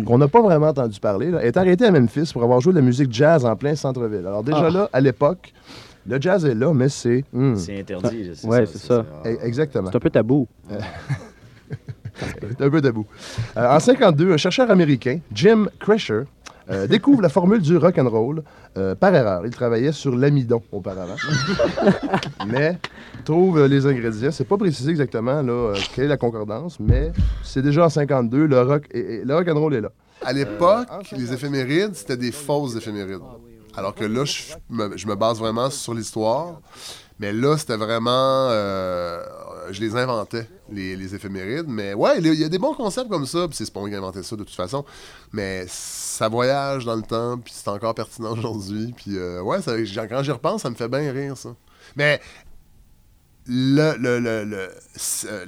[0.05, 2.79] qu'on n'a pas vraiment entendu parler, là, est arrêté à Memphis pour avoir joué de
[2.79, 4.27] la musique jazz en plein centre-ville.
[4.27, 4.71] Alors déjà Ah.
[4.71, 5.53] là, à l'époque,
[6.07, 7.25] le jazz est là, mais c'est...
[7.33, 7.57] hmm.
[7.57, 9.05] C'est interdit, c'est Ouais, ça, c'est ça.
[9.25, 9.31] ça.
[9.31, 9.91] E- Exactement.
[9.91, 10.49] C'est un peu tabou.
[12.51, 13.07] C'est un peu tabou.
[13.57, 16.23] Euh, en 52, un chercheur américain, Jim Crusher,
[16.71, 18.43] euh, découvre la formule du rock and roll
[18.79, 19.43] euh, par erreur.
[19.45, 21.17] Il travaillait sur l'amidon auparavant,
[22.47, 22.79] mais
[23.25, 24.31] trouve euh, les ingrédients.
[24.31, 27.13] C'est pas précisé exactement là, euh, quelle est la concordance, mais
[27.43, 28.47] c'est déjà en 52.
[28.47, 29.91] Le rock, et, et- le rock and roll est là.
[30.23, 33.21] À l'époque, les éphémérides, c'était des fausses éphémérides.
[33.77, 36.61] Alors que là, je me, je me base vraiment sur l'histoire.
[37.21, 38.49] Mais là, c'était vraiment.
[38.51, 39.23] euh,
[39.71, 41.69] je les inventais, les, éphémérides.
[41.69, 43.47] Mais ouais, il y a- a des bons concepts comme ça.
[43.47, 44.85] Puis c'est moi qui ai inventé ça de toute façon.
[45.33, 47.39] Mais ça voyage dans le temps.
[47.39, 48.93] Puis c'est encore pertinent aujourd'hui.
[48.97, 49.59] Puis euh, ouais,
[50.09, 51.51] quand j'y repense, ça me fait bien rire, ça.
[51.95, 52.21] Mais
[53.47, 54.71] le, le, le- le-
[55.27, 55.47] euh,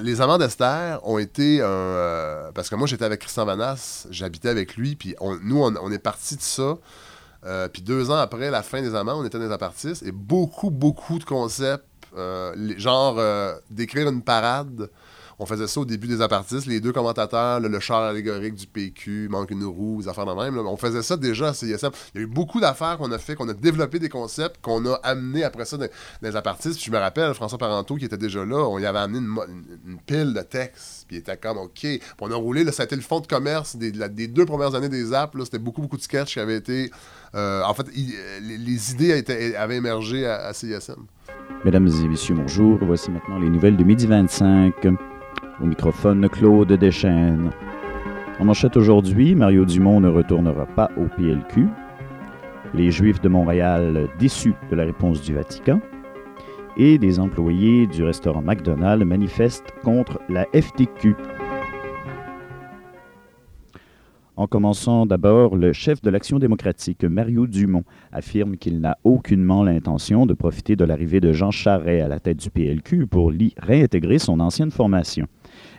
[0.00, 2.50] les, amants d'Esther ont été un.
[2.54, 5.98] parce que moi, j'étais avec Christian Vanas, j'habitais avec lui, puis nous, on, on est
[5.98, 6.78] parti de ça.
[7.44, 10.12] Euh, puis deux ans après la fin des amants, on était dans les apartistes, et
[10.12, 11.84] beaucoup, beaucoup de concepts,
[12.16, 14.90] euh, genre euh, d'écrire une parade.
[15.42, 19.26] On faisait ça au début des apartistes, les deux commentateurs, le, char allégorique du PQ,
[19.28, 20.56] manque une roue, des affaires de même.
[20.56, 21.90] on faisait ça déjà à CISM.
[22.14, 24.86] Il y a eu beaucoup d'affaires qu'on a fait, qu'on a développé des concepts, qu'on
[24.86, 25.88] a amené après ça dans,
[26.22, 26.80] les apartistes.
[26.80, 30.32] Je me rappelle, François Parenteau, qui était déjà là, on y avait amené une, pile
[30.32, 31.88] de textes, puis il était comme OK.
[32.20, 33.90] On a roulé, ça a été le fond de commerce des,
[34.28, 35.36] deux premières années des apps.
[35.42, 36.92] C'était beaucoup, beaucoup de sketchs qui avaient été.
[37.34, 39.24] euh, en fait, il- les, idées
[39.56, 41.04] avaient émergé à, à CISM.
[41.64, 42.78] Mesdames et messieurs, bonjour.
[42.82, 44.86] Voici maintenant les nouvelles de midi 25.
[45.60, 47.50] Au microphone, Claude Deschênes.
[48.40, 51.66] En manchette aujourd'hui, Mario Dumont ne retournera pas au PLQ.
[52.74, 55.80] Les Juifs de Montréal déçus de la réponse du Vatican.
[56.76, 61.14] Et des employés du restaurant McDonald's manifestent contre la FTQ.
[64.36, 70.24] En commençant d'abord, le chef de l'Action démocratique, Mario Dumont, affirme qu'il n'a aucunement l'intention
[70.24, 74.18] de profiter de l'arrivée de Jean Charest à la tête du PLQ pour y réintégrer
[74.18, 75.26] son ancienne formation.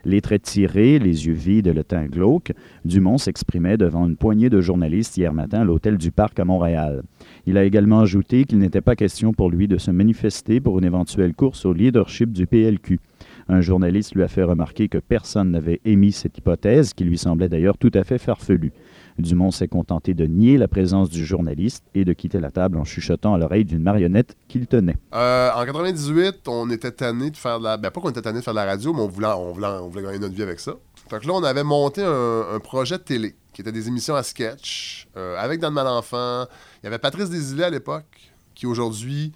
[0.06, 2.52] Les traits tirés, les yeux vides et le teint glauque,
[2.84, 7.04] Dumont s'exprimait devant une poignée de journalistes hier matin à l'hôtel du Parc à Montréal.
[7.46, 10.86] Il a également ajouté qu'il n'était pas question pour lui de se manifester pour une
[10.86, 13.00] éventuelle course au leadership du PLQ.
[13.48, 17.50] Un journaliste lui a fait remarquer que personne n'avait émis cette hypothèse, qui lui semblait
[17.50, 18.72] d'ailleurs tout à fait farfelue.
[19.20, 22.84] Dumont s'est contenté de nier la présence du journaliste et de quitter la table en
[22.84, 24.98] chuchotant à l'oreille d'une marionnette qu'il tenait.
[25.14, 27.78] Euh, en 98, on était tanné de faire de la.
[27.78, 30.20] Ben, pas qu'on était de la radio, mais on voulait, on voulait, on voulait gagner
[30.20, 30.74] notre vie avec ça.
[31.10, 34.16] Fait que là, on avait monté un, un projet de télé qui était des émissions
[34.16, 36.46] à sketch euh, avec Dan Malenfant.
[36.82, 39.32] Il y avait Patrice Desilets à l'époque, qui aujourd'hui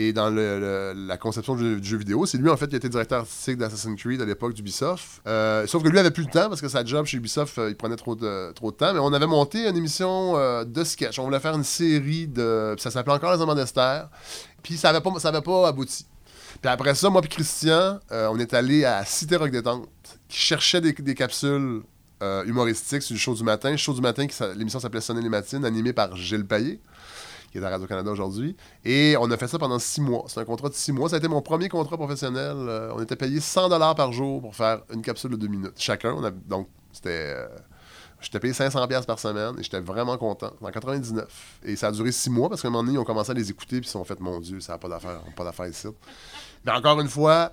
[0.00, 3.56] Et dans la conception du jeu, vidéo, c'est lui en fait qui était directeur artistique
[3.56, 5.20] d'Assassin's Creed à l'époque d'Ubisoft.
[5.26, 7.68] Euh, sauf que lui avait plus le temps parce que sa job chez Ubisoft, euh,
[7.68, 8.94] il prenait trop de, trop de temps.
[8.94, 11.18] Mais on avait monté une émission euh, de sketch.
[11.18, 12.76] On voulait faire une série de.
[12.78, 14.08] Ça s'appelait encore Les Amants d'Esther.
[14.62, 16.06] Puis ça n'avait pas, pas abouti.
[16.62, 19.88] Puis après ça, moi puis Christian, on est allé à Cité Rock Détente,
[20.28, 21.82] qui cherchait des, des capsules
[22.46, 23.76] humoristiques sur le show du matin.
[23.76, 26.78] Show du matin, l'émission s'appelait Sonner les matines, animée par Gilles Payet,
[27.50, 28.56] qui est à Radio-Canada aujourd'hui.
[28.84, 30.24] Et on a fait ça pendant six mois.
[30.28, 31.08] C'est un contrat de six mois.
[31.08, 32.56] Ça a été mon premier contrat professionnel.
[32.56, 35.74] Euh, on était payé 100 par jour pour faire une capsule de deux minutes.
[35.76, 36.16] Chacun.
[36.46, 37.34] Donc, c'était...
[37.36, 37.48] euh,
[38.20, 40.52] J'étais payé 500$ piastres par semaine et j'étais vraiment content.
[40.60, 41.28] En 99.
[41.64, 43.34] Et ça a duré six mois parce qu'à un moment donné, ils ont commencé à
[43.34, 45.32] les écouter puis ils se sont fait, mon Dieu, ça n'a pas d'affaire, on a
[45.34, 45.86] pas d'affaire ici.
[46.64, 47.52] Mais encore une fois,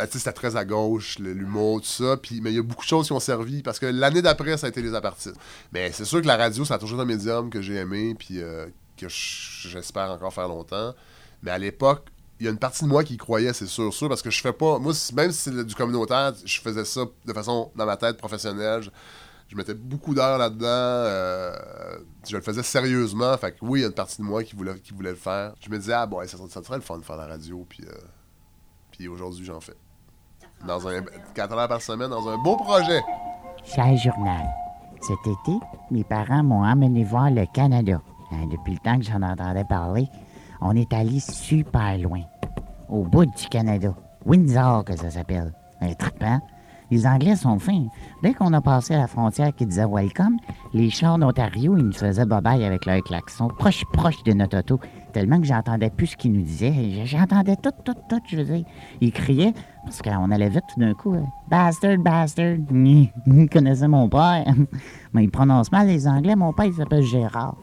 [0.00, 2.16] euh, c'était très à gauche, l'humour, tout ça.
[2.16, 4.56] Puis, mais il y a beaucoup de choses qui ont servi parce que l'année d'après,
[4.56, 5.34] ça a été les apartistes.
[5.72, 8.40] Mais c'est sûr que la radio, ça a toujours un médium que j'ai aimé puis
[8.96, 10.94] que j'espère encore faire longtemps.
[11.42, 12.06] Mais à l'époque,
[12.40, 14.40] il y a une partie de moi qui croyait, c'est sûr, sûr, parce que je
[14.40, 14.78] fais pas.
[14.78, 18.82] Moi, même si c'est du communautaire, je faisais ça de façon, dans ma tête, professionnelle.
[19.48, 20.66] Je, mettais beaucoup d'heures là-dedans.
[20.66, 21.56] euh,
[22.28, 23.36] je le faisais sérieusement.
[23.38, 25.16] Fait que oui, il y a une partie de moi qui voulait, qui voulait le
[25.16, 25.54] faire.
[25.60, 27.64] Je me disais, ah, bon, ça, ça serait le fun de faire la radio.
[27.68, 27.92] Puis, euh,
[28.90, 29.76] puis aujourd'hui, j'en fais.
[30.66, 31.02] Dans un
[31.34, 33.00] 4 heures par semaine, dans un beau projet.
[33.64, 34.44] Cher journal,
[35.00, 35.58] cet été,
[35.90, 38.00] mes parents m'ont emmené voir le Canada.
[38.34, 40.08] Hein, depuis le temps que j'en entendais parler,
[40.60, 42.22] on est allé super loin.
[42.88, 43.94] Au bout du Canada.
[44.26, 45.52] Windsor, que ça s'appelle.
[45.80, 46.40] Un trippant.
[46.90, 47.86] Les Anglais sont fins.
[48.22, 50.36] Dès qu'on a passé la frontière qui disait Welcome,
[50.74, 54.78] les chars d'Ontario, ils nous faisaient babaille avec leur klaxon, proche, proche de notre auto,
[55.12, 57.04] tellement que j'entendais plus ce qu'ils nous disaient.
[57.06, 58.64] J'entendais tout, tout, tout, je veux dire.
[59.00, 59.54] Ils criaient,
[59.84, 61.14] parce qu'on allait vite tout d'un coup.
[61.14, 62.56] euh, Bastard, bastard.
[62.70, 64.44] Ils connaissaient mon père.
[65.14, 66.36] Mais ils prononcent mal les Anglais.
[66.36, 67.56] Mon père, il s'appelle Gérard.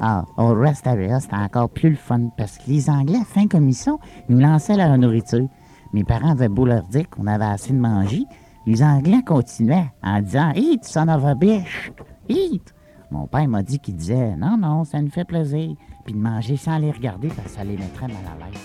[0.00, 3.68] Ah, au rest area, c'était encore plus le fun parce que les Anglais, fin comme
[3.68, 5.48] ils sont, ils nous lançaient leur nourriture.
[5.92, 8.24] Mes parents avaient beau leur dire qu'on avait assez de manger.
[8.66, 11.92] Les Anglais continuaient en disant Eat, son of a bitch!
[12.28, 12.74] Eat!
[13.10, 15.74] Mon père m'a dit qu'il disait Non, non, ça nous fait plaisir.
[16.04, 18.60] Puis de manger sans les regarder parce que ça les mettrait mal à l'aise.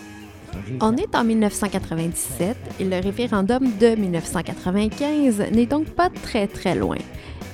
[0.54, 6.76] Ça, On est en 1997 et le référendum de 1995 n'est donc pas très très
[6.76, 6.98] loin.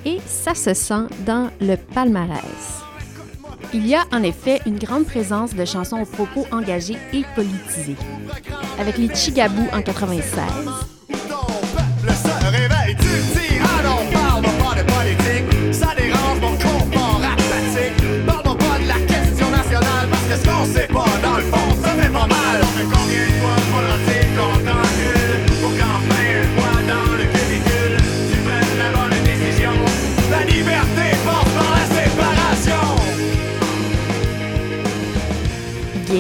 [0.05, 2.83] Et ça se sent dans le palmarès.
[3.75, 7.95] Il y a en effet une grande présence de chansons aux propos engagés et politisés.
[8.79, 10.23] Avec les Chigabou en 96,
[11.09, 16.55] Le se réveille du tyran, on parle pas de politique, ça dérange mon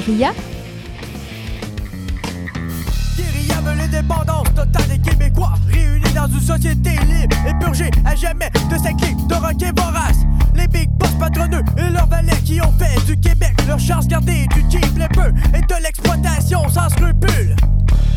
[0.05, 0.33] Guérilla,
[3.15, 8.49] Guérilla veut l'indépendance totale des Québécois Réunis dans une société libre et purgée à jamais
[8.49, 10.17] de cette clique de rock et vorace.
[10.55, 14.45] Les big boss patronneux et leurs valets qui ont fait du Québec leur chance gardée
[14.47, 17.55] du cheap les peu et de l'exploitation sans scrupule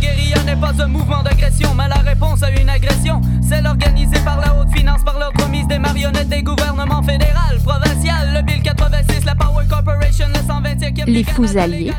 [0.07, 3.21] Guérilla n'est pas un mouvement d'agression, mais la réponse à une agression.
[3.43, 8.35] Celle organisée par la haute finance, par l'ordre promise des marionnettes des gouvernements fédéral, provincial,
[8.35, 11.07] le Bill 86, la Power Corporation, le 125e.
[11.07, 11.93] les fous alliés,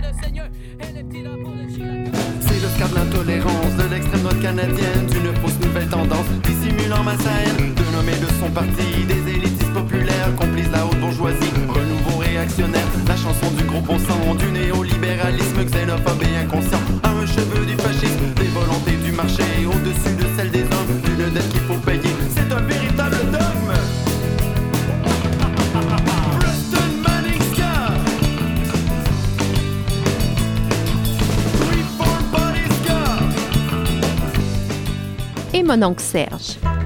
[2.40, 7.18] C'est le cas de l'intolérance de l'extrême droite canadienne, d'une fausse nouvelle tendance dissimulant ma
[7.18, 12.88] scène, de nommer de son parti des élitistes populaires, complices la haute bourgeoisie, renouveau réactionnaire,
[13.08, 17.77] la chanson du gros bon sang, du néolibéralisme xénophobe et inconscient, à un cheveu du
[35.58, 36.77] et mon oncle Serge.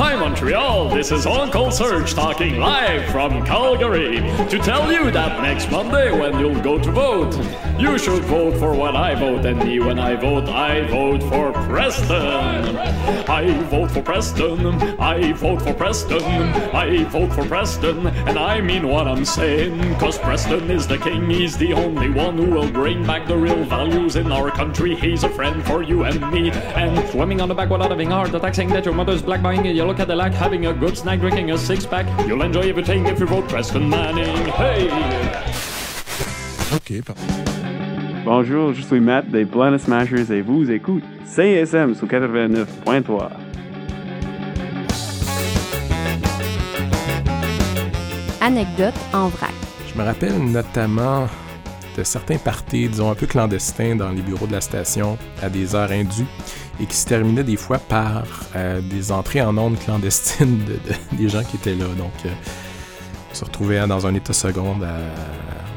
[0.00, 4.16] Hi Montreal, this is Uncle Serge talking live from Calgary
[4.48, 7.36] to tell you that next Monday when you'll go to vote,
[7.78, 11.52] you should vote for what I vote and me when I vote, I vote for
[11.52, 12.78] Preston.
[13.28, 14.66] I vote for Preston,
[14.98, 20.18] I vote for Preston, I vote for Preston, and I mean what I'm saying, cause
[20.18, 24.16] Preston is the king, he's the only one who will bring back the real values
[24.16, 27.68] in our country, he's a friend for you and me, and swimming on the back
[27.68, 30.96] without having attack, saying that your mother's black buying a yellow Cadillac, having a good
[30.96, 34.88] snack, drinking a six pack, you'll enjoy everything if you vote Preston Manning, hey!
[36.74, 37.50] OK, parfait.
[38.24, 43.30] Bonjour, je suis Matt des Planet Smashers et vous écoutez CSM sur 89.3.
[48.40, 49.50] Anecdote en vrac.
[49.92, 51.26] Je me rappelle notamment
[51.96, 55.74] de certains parties, disons, un peu clandestins dans les bureaux de la station à des
[55.74, 56.26] heures indues
[56.80, 58.22] et qui se terminaient des fois par
[58.56, 61.86] euh, des entrées en ondes clandestines de, de- des gens qui étaient là.
[61.98, 62.30] Donc, euh,
[63.30, 64.96] on se retrouvait dans un état seconde à,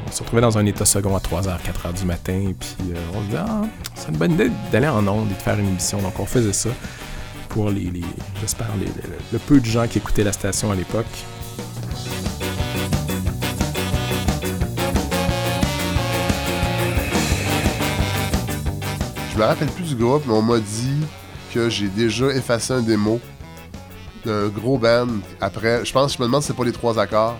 [0.08, 2.96] on se retrouvait dans un état second à 3h, 4h du matin, et puis euh,
[3.14, 3.62] on se disait, ah,
[3.94, 6.00] c'est une bonne idée d'aller en ondes et de faire une émission.
[6.02, 6.70] Donc, on faisait ça
[7.48, 7.90] pour les,
[8.40, 8.66] j'espère,
[9.32, 11.06] le peu de gens qui écoutaient la station à l'époque.
[19.32, 20.93] Je me rappelle plus du groupe, mais on m'a dit
[21.54, 23.20] que j'ai déjà effacé un démo
[24.24, 25.06] d'un gros band
[25.40, 25.84] après.
[25.84, 27.36] Je pense, je me demande si c'est pas les trois accords.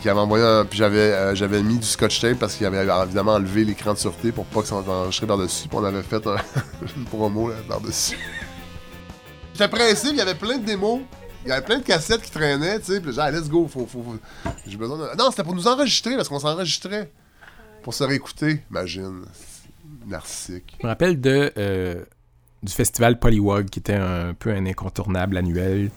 [0.00, 0.64] Qui, avait envoyé un.
[0.64, 3.98] Puis j'avais, euh, j'avais mis du scotch tape parce qu'il avait évidemment enlevé l'écran de
[3.98, 5.68] sûreté pour pas que ça soit enregistré par-dessus.
[5.68, 6.36] Puis on avait fait un-
[6.96, 8.16] une promo par-dessus.
[9.52, 11.00] J'étais pressé, il y avait plein de démos.
[11.44, 13.00] Il y avait plein de cassettes qui traînaient, tu sais.
[13.00, 15.16] Puis j'ai dit, let's go, faut, faut, faut- J'ai besoin de.
[15.18, 17.10] Non, c'était pour nous enregistrer parce qu'on s'enregistrait.
[17.82, 19.24] Pour se réécouter, imagine.
[20.06, 20.76] Narcissique.
[20.80, 22.04] Je me rappelle de, euh,
[22.62, 25.90] du festival Polywog, qui était un peu un incontournable annuel.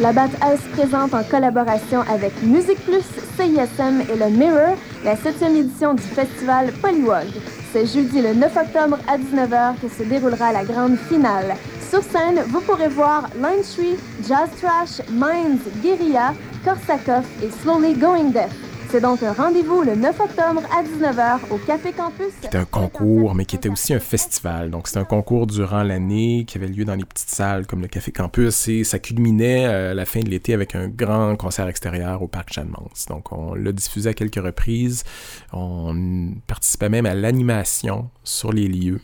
[0.00, 3.04] La BAT S présente en collaboration avec Musique Plus,
[3.36, 7.26] CISM et le Mirror la 7e édition du festival Polywog.
[7.72, 11.54] C'est jeudi le 9 octobre à 19h que se déroulera la grande finale.
[11.90, 16.34] Sur scène, vous pourrez voir Line Tree, Jazz Trash, Minds, Guerilla,
[16.64, 18.67] Korsakov et Slowly Going Deaf.
[18.90, 22.28] C'est donc un rendez-vous le 9 octobre à 19h au Café Campus.
[22.40, 24.70] C'était un concours, mais qui était aussi un festival.
[24.70, 27.88] Donc, c'était un concours durant l'année qui avait lieu dans les petites salles comme le
[27.88, 31.68] Café Campus et ça culminait euh, à la fin de l'été avec un grand concert
[31.68, 33.06] extérieur au Parc Jeanne-Mance.
[33.10, 35.04] Donc, on l'a diffusé à quelques reprises.
[35.52, 39.02] On participait même à l'animation sur les lieux.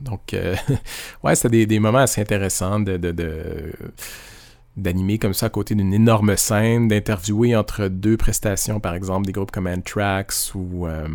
[0.00, 0.54] Donc, euh,
[1.24, 2.96] ouais, c'était des, moments assez intéressants de-
[4.76, 9.32] d'animer comme ça à côté d'une énorme scène, d'interviewer entre deux prestations, par exemple, des
[9.32, 11.08] groupes comme Anthrax ou euh,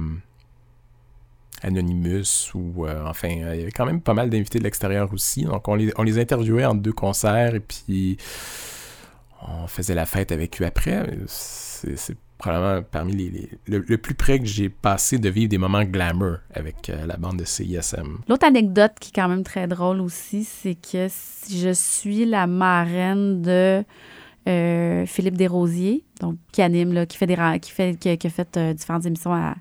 [1.62, 5.44] Anonymous, ou euh, enfin, il y avait quand même pas mal d'invités de l'extérieur aussi.
[5.44, 8.18] Donc, on les, on les interviewait entre deux concerts et puis
[9.48, 11.08] on faisait la fête avec eux après.
[12.42, 16.90] Probablement parmi les, le, plus près que j'ai passé de vivre des moments glamour avec
[16.90, 18.18] euh, la bande de CISM.
[18.28, 21.08] L'autre anecdote qui est quand même très drôle aussi, c'est que
[21.50, 23.84] je suis la marraine de
[24.48, 28.74] euh, Philippe Desrosiers, donc qui anime, là, qui fait des qui fait a- fait euh,
[28.74, 29.56] différentes émissions à,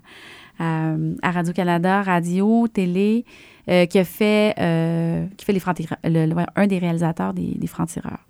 [0.57, 3.25] à, à Radio-Canada, radio, télé,
[3.67, 4.55] qui a fait
[5.37, 8.25] qui fait les francs le, un des réalisateurs des, des francs-tireurs.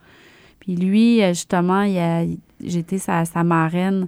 [0.60, 1.84] Puis lui, justement,
[2.64, 4.08] j'étais sa, sa marraine.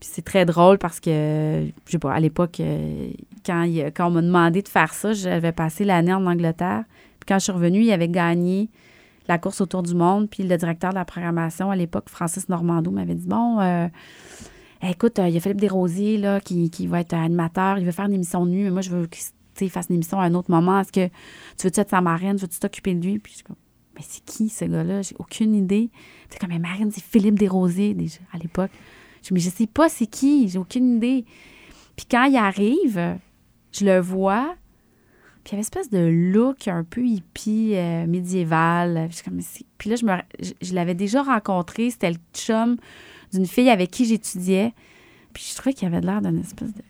[0.00, 3.10] Puis c'est très drôle parce que, je sais pas, à l'époque, euh,
[3.44, 3.66] quand,
[4.06, 6.84] on m'a demandé de faire ça, j'avais passé l'année en Angleterre.
[7.20, 8.70] Puis quand je suis revenue, il avait gagné
[9.28, 10.30] la course autour du monde.
[10.30, 13.88] Puis le directeur de la programmation à l'époque, Francis Normando, m'avait dit Bon, euh,
[14.82, 17.76] écoute, euh, il y a Philippe Desrosiers là, qui, qui va être animateur.
[17.76, 19.06] Il veut faire une émission de nuit, mais moi, je veux
[19.54, 20.80] qu'il fasse une émission à un autre moment.
[20.80, 21.08] Est-ce que
[21.58, 22.38] tu veux-tu être sa marraine?
[22.38, 23.18] Veux-tu t'occuper de lui?
[23.18, 23.52] Puis je
[23.96, 25.02] Mais c'est qui ce gars-là?
[25.02, 25.90] J'ai aucune idée.
[26.30, 28.70] C'est comme, mais marraine, c'est Philippe Desrosiers déjà, à l'époque.
[29.22, 31.24] Je dis, mais je sais pas c'est qui, j'ai aucune idée.
[31.96, 33.18] Puis quand il arrive,
[33.72, 34.56] je le vois,
[35.44, 39.08] puis il y avait une espèce de look un peu hippie, euh, médiéval.
[39.78, 40.12] Puis, là, je, me,
[40.60, 42.76] je, l'avais déjà rencontré, c'était le chum
[43.32, 44.74] d'une fille avec qui j'étudiais.
[45.32, 46.82] Puis je trouvais qu'il avait l'air d'une espèce de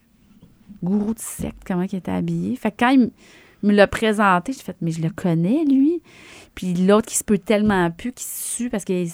[0.83, 2.57] gourou de secte, comment il était habillé.
[2.57, 3.11] Fait que quand il
[3.62, 6.03] me l'a présenté, j'ai fait, mais je le connais, lui.
[6.57, 9.05] Puis l'autre qui se peut tellement plus, qui se sue, parce que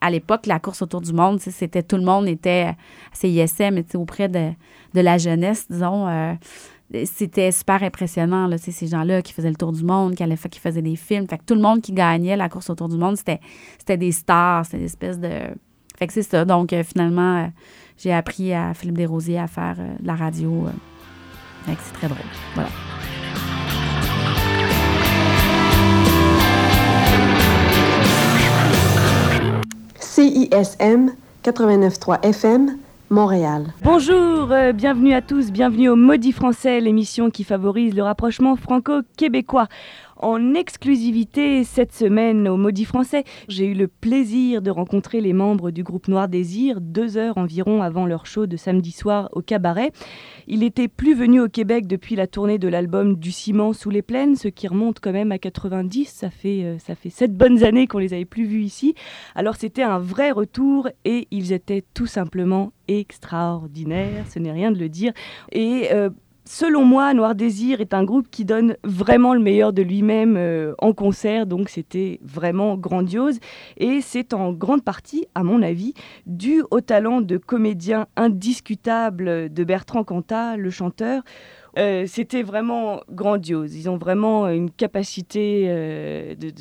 [0.00, 2.76] à l'époque, la course autour du monde, c'était tout le monde était à
[3.12, 4.50] CISM, mais auprès de,
[4.94, 6.08] de la jeunesse, disons.
[6.08, 6.34] euh,
[7.04, 10.60] c'était super impressionnant, là, ces gens-là qui faisaient le tour du monde, qui, allaient, qui
[10.60, 11.26] faisaient des films.
[11.26, 14.64] Fait que tout le monde qui gagnait la course autour du monde, c'était, des stars,
[14.66, 15.30] c'était des espèces de...
[15.98, 16.44] Fait que c'est ça.
[16.44, 17.46] Donc, euh, finalement, euh,
[17.98, 20.68] j'ai appris à Philippe Desrosiers à faire de la radio.
[21.64, 22.18] Fait que c'est très drôle.
[22.54, 22.68] Voilà.
[30.16, 31.10] CISM
[31.44, 32.78] 89.3 FM,
[33.10, 33.66] Montréal.
[33.82, 39.66] Bonjour, euh, bienvenue à tous, bienvenue au Maudit Français, l'émission qui favorise le rapprochement franco-québécois.
[40.18, 45.70] En exclusivité cette semaine au Maudit Français, j'ai eu le plaisir de rencontrer les membres
[45.70, 49.92] du groupe Noir Désir deux heures environ avant leur show de samedi soir au cabaret.
[50.46, 54.00] Il était plus venu au Québec depuis la tournée de l'album Du ciment sous les
[54.00, 56.06] plaines, ce qui remonte quand même à 90.
[56.06, 58.94] Ça fait, euh, ça fait sept bonnes années qu'on les avait plus vus ici.
[59.34, 64.78] Alors c'était un vrai retour et ils étaient tout simplement extraordinaires, ce n'est rien de
[64.78, 65.12] le dire.
[65.52, 66.08] Et euh,
[66.48, 70.74] Selon moi, Noir Désir est un groupe qui donne vraiment le meilleur de lui-même euh,
[70.78, 73.40] en concert, donc c'était vraiment grandiose.
[73.78, 75.92] Et c'est en grande partie, à mon avis,
[76.26, 81.24] dû au talent de comédien indiscutable de Bertrand Cantat, le chanteur.
[81.78, 83.74] Euh, c'était vraiment grandiose.
[83.74, 86.52] Ils ont vraiment une capacité euh, de...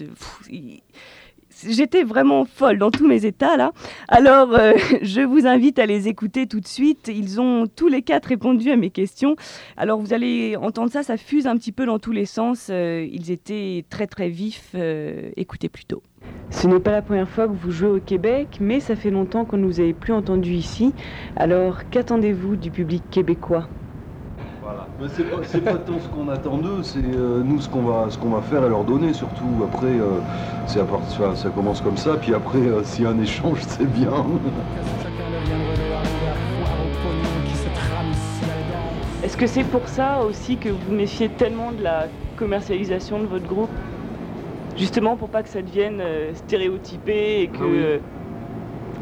[1.68, 3.72] J'étais vraiment folle dans tous mes états là.
[4.08, 7.12] Alors, euh, je vous invite à les écouter tout de suite.
[7.14, 9.36] Ils ont tous les quatre répondu à mes questions.
[9.78, 12.68] Alors, vous allez entendre ça, ça fuse un petit peu dans tous les sens.
[12.70, 14.72] Euh, ils étaient très très vifs.
[14.76, 16.02] Euh, écoutez plutôt.
[16.50, 19.46] Ce n'est pas la première fois que vous jouez au Québec, mais ça fait longtemps
[19.46, 20.94] qu'on ne vous avait plus entendu ici.
[21.36, 23.68] Alors, qu'attendez-vous du public québécois?
[25.00, 25.08] Mais
[25.44, 28.30] c'est pas, tant ce qu'on attend d'eux, c'est euh, nous ce qu'on va, ce qu'on
[28.30, 29.46] va faire et leur donner surtout.
[29.64, 30.20] Après, euh,
[30.66, 33.92] c'est à ça commence comme ça, puis après, euh, s'il y a un échange, c'est
[33.92, 34.10] bien.
[39.24, 42.08] Est-ce que c'est pour ça aussi que vous vous méfiez tellement de la
[42.38, 43.70] commercialisation de votre groupe?
[44.78, 47.58] Justement pour pas que ça devienne euh, stéréotypé et que...
[47.58, 48.00] Ah oui.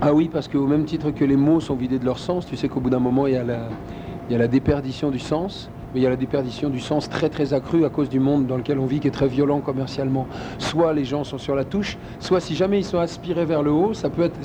[0.01, 2.57] Ah oui, parce qu'au même titre que les mots sont vidés de leur sens, tu
[2.57, 3.70] sais qu'au bout d'un moment, il y, a la,
[4.30, 7.09] il y a la déperdition du sens, mais il y a la déperdition du sens
[7.09, 9.59] très très accrue à cause du monde dans lequel on vit qui est très violent
[9.59, 10.28] commercialement.
[10.57, 13.71] Soit les gens sont sur la touche, soit si jamais ils sont aspirés vers le
[13.71, 14.38] haut, ça peut être...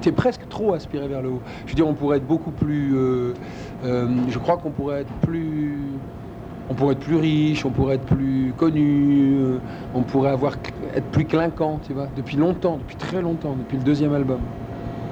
[0.00, 1.42] Tu es presque trop aspiré vers le haut.
[1.66, 2.96] Je veux dire, on pourrait être beaucoup plus...
[2.96, 3.34] euh,
[3.84, 5.76] euh, je crois qu'on pourrait être plus...
[6.68, 9.58] On pourrait être plus riche, on pourrait être plus connu, euh,
[9.94, 10.54] on pourrait avoir,
[10.96, 14.40] être plus clinquant, tu vois, depuis longtemps, depuis très longtemps, depuis le deuxième album.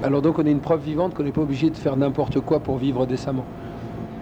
[0.03, 2.59] Alors donc on est une preuve vivante qu'on n'est pas obligé de faire n'importe quoi
[2.59, 3.45] pour vivre décemment.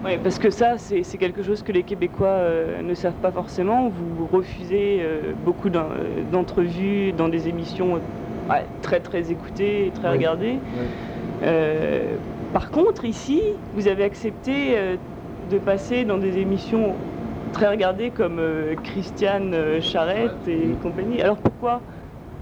[0.04, 3.88] Ouais, parce que ça, c'est quelque chose que les Québécois euh, ne savent pas forcément.
[3.89, 7.95] Vous refusez euh, beaucoup euh, d'entrevues dans des émissions
[8.49, 10.18] euh, très très écoutées, et très Oui.
[10.18, 10.58] regardées.
[12.51, 13.41] Par contre, ici,
[13.76, 14.76] vous avez accepté
[15.49, 16.93] de passer dans des émissions
[17.54, 18.39] très regardées comme
[18.84, 21.22] Christiane Charette et compagnie.
[21.22, 21.82] Alors pourquoi?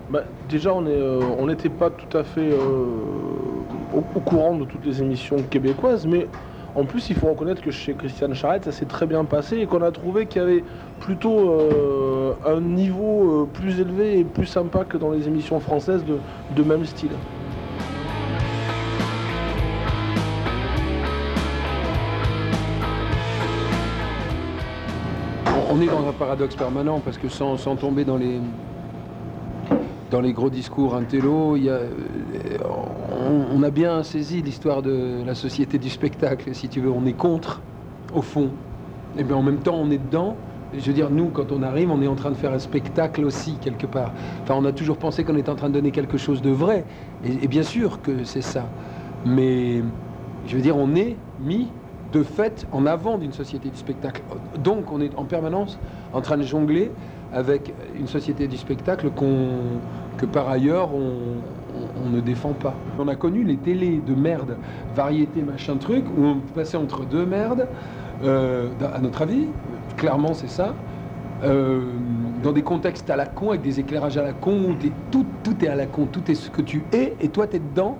[0.09, 5.41] Bah, déjà, on n'était pas tout à fait au, au courant de toutes les émissions
[5.43, 6.28] québécoises, mais
[6.74, 9.65] en plus, il faut reconnaître que chez Christiane Charette, ça s'est très bien passé et
[9.65, 10.63] qu'on a trouvé qu'il y avait
[11.01, 16.05] plutôt euh, un niveau euh, plus élevé et plus sympa que dans les émissions françaises
[16.05, 17.11] de, même style.
[25.69, 28.39] On- est dans un paradoxe permanent parce que sans, sans tomber dans les,
[30.11, 31.89] dans les gros discours intello, il y a, euh,
[33.22, 36.91] on, a bien saisi l'histoire de la société du spectacle, si tu veux.
[36.91, 37.61] On est contre,
[38.13, 38.49] au fond.
[39.17, 40.36] Et bien en même temps, on est dedans.
[40.74, 43.26] Je veux dire, nous, quand on arrive, on est en train de faire un spectacle
[43.26, 44.13] aussi, quelque part.
[44.43, 46.86] Enfin, on a toujours pensé qu'on était en train de donner quelque chose de vrai.
[47.26, 48.65] Et, bien sûr que c'est ça.
[49.26, 49.82] Mais,
[50.47, 51.67] je veux dire, on est mis
[52.13, 54.22] de fait en avant d'une société du spectacle.
[54.63, 55.78] Donc, on est en permanence
[56.13, 56.91] en train de jongler
[57.34, 59.09] avec une société du spectacle
[60.17, 61.39] que par ailleurs on,
[62.05, 62.75] on- ne défend pas.
[62.99, 64.57] On a connu les télés de merde,
[64.95, 67.67] variété, machin truc, où on passait entre deux merdes,
[68.23, 69.47] euh, à notre avis,
[69.97, 70.75] clairement c'est ça.
[71.43, 71.81] Euh,
[72.43, 75.25] dans des contextes à la con, avec des éclairages à la con, où t'es- tout,
[75.63, 77.97] est à la con, tout est ce que tu es, et toi tu es dedans.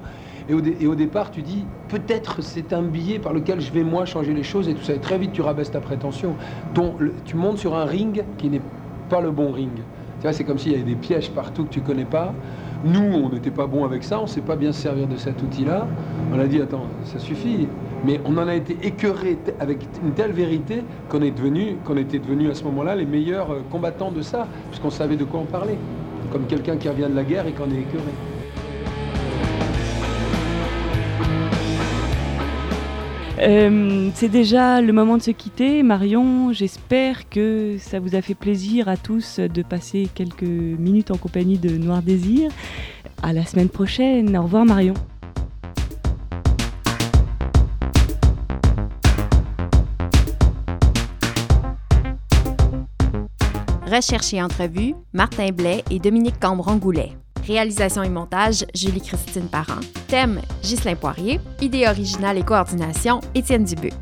[0.50, 4.34] Et au, départ, tu dis, peut-être c'est un billet par lequel je vais moi changer
[4.34, 4.94] les choses, et tout ça.
[4.94, 6.36] Et très vite, tu rabaisses ta prétention.
[7.00, 8.62] Le- tu montes sur un ring qui n'est
[9.10, 9.70] pas le bon ring.
[10.32, 12.34] C'est comme s'il y avait des pièges partout que tu connais pas.
[12.84, 15.16] Nous, on n'était pas bon avec ça, on ne sait pas bien se servir de
[15.16, 15.88] cet outil-là.
[16.34, 17.68] On a dit, attends, ça suffit.
[18.04, 22.18] Mais on en a été écœuré avec une telle vérité qu'on est devenu, qu'on était
[22.18, 25.46] devenus à ce moment-là les meilleurs euh, combattants de ça, puisqu'on savait de quoi on
[25.46, 25.78] parlait.
[26.32, 28.14] Comme quelqu'un qui revient de la guerre et qu'on est écœuré.
[33.42, 35.82] Euh, c'est déjà le moment de se quitter.
[35.82, 41.18] Marion, j'espère que ça vous a fait plaisir à tous de passer quelques minutes en
[41.18, 42.52] compagnie de Noir Désir.
[43.24, 44.38] À la semaine prochaine.
[44.38, 44.94] Au revoir Marion.
[53.92, 57.12] Recherche et entrevue, Martin Blais et Dominique Cambron-Goulet.
[57.46, 59.80] Réalisation et montage, Julie-Christine Parent.
[60.08, 61.40] Thème, Ghislain Poirier.
[61.62, 63.94] Idée originale et coordination, Étienne Dubuc.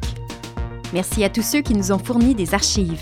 [0.94, 3.02] Merci à tous ceux qui nous ont fourni des archives.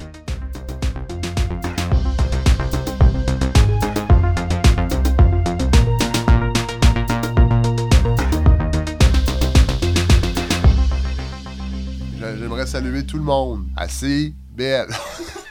[12.20, 13.66] J'a- J'aimerais saluer tout le monde.
[13.76, 14.88] Assez belle.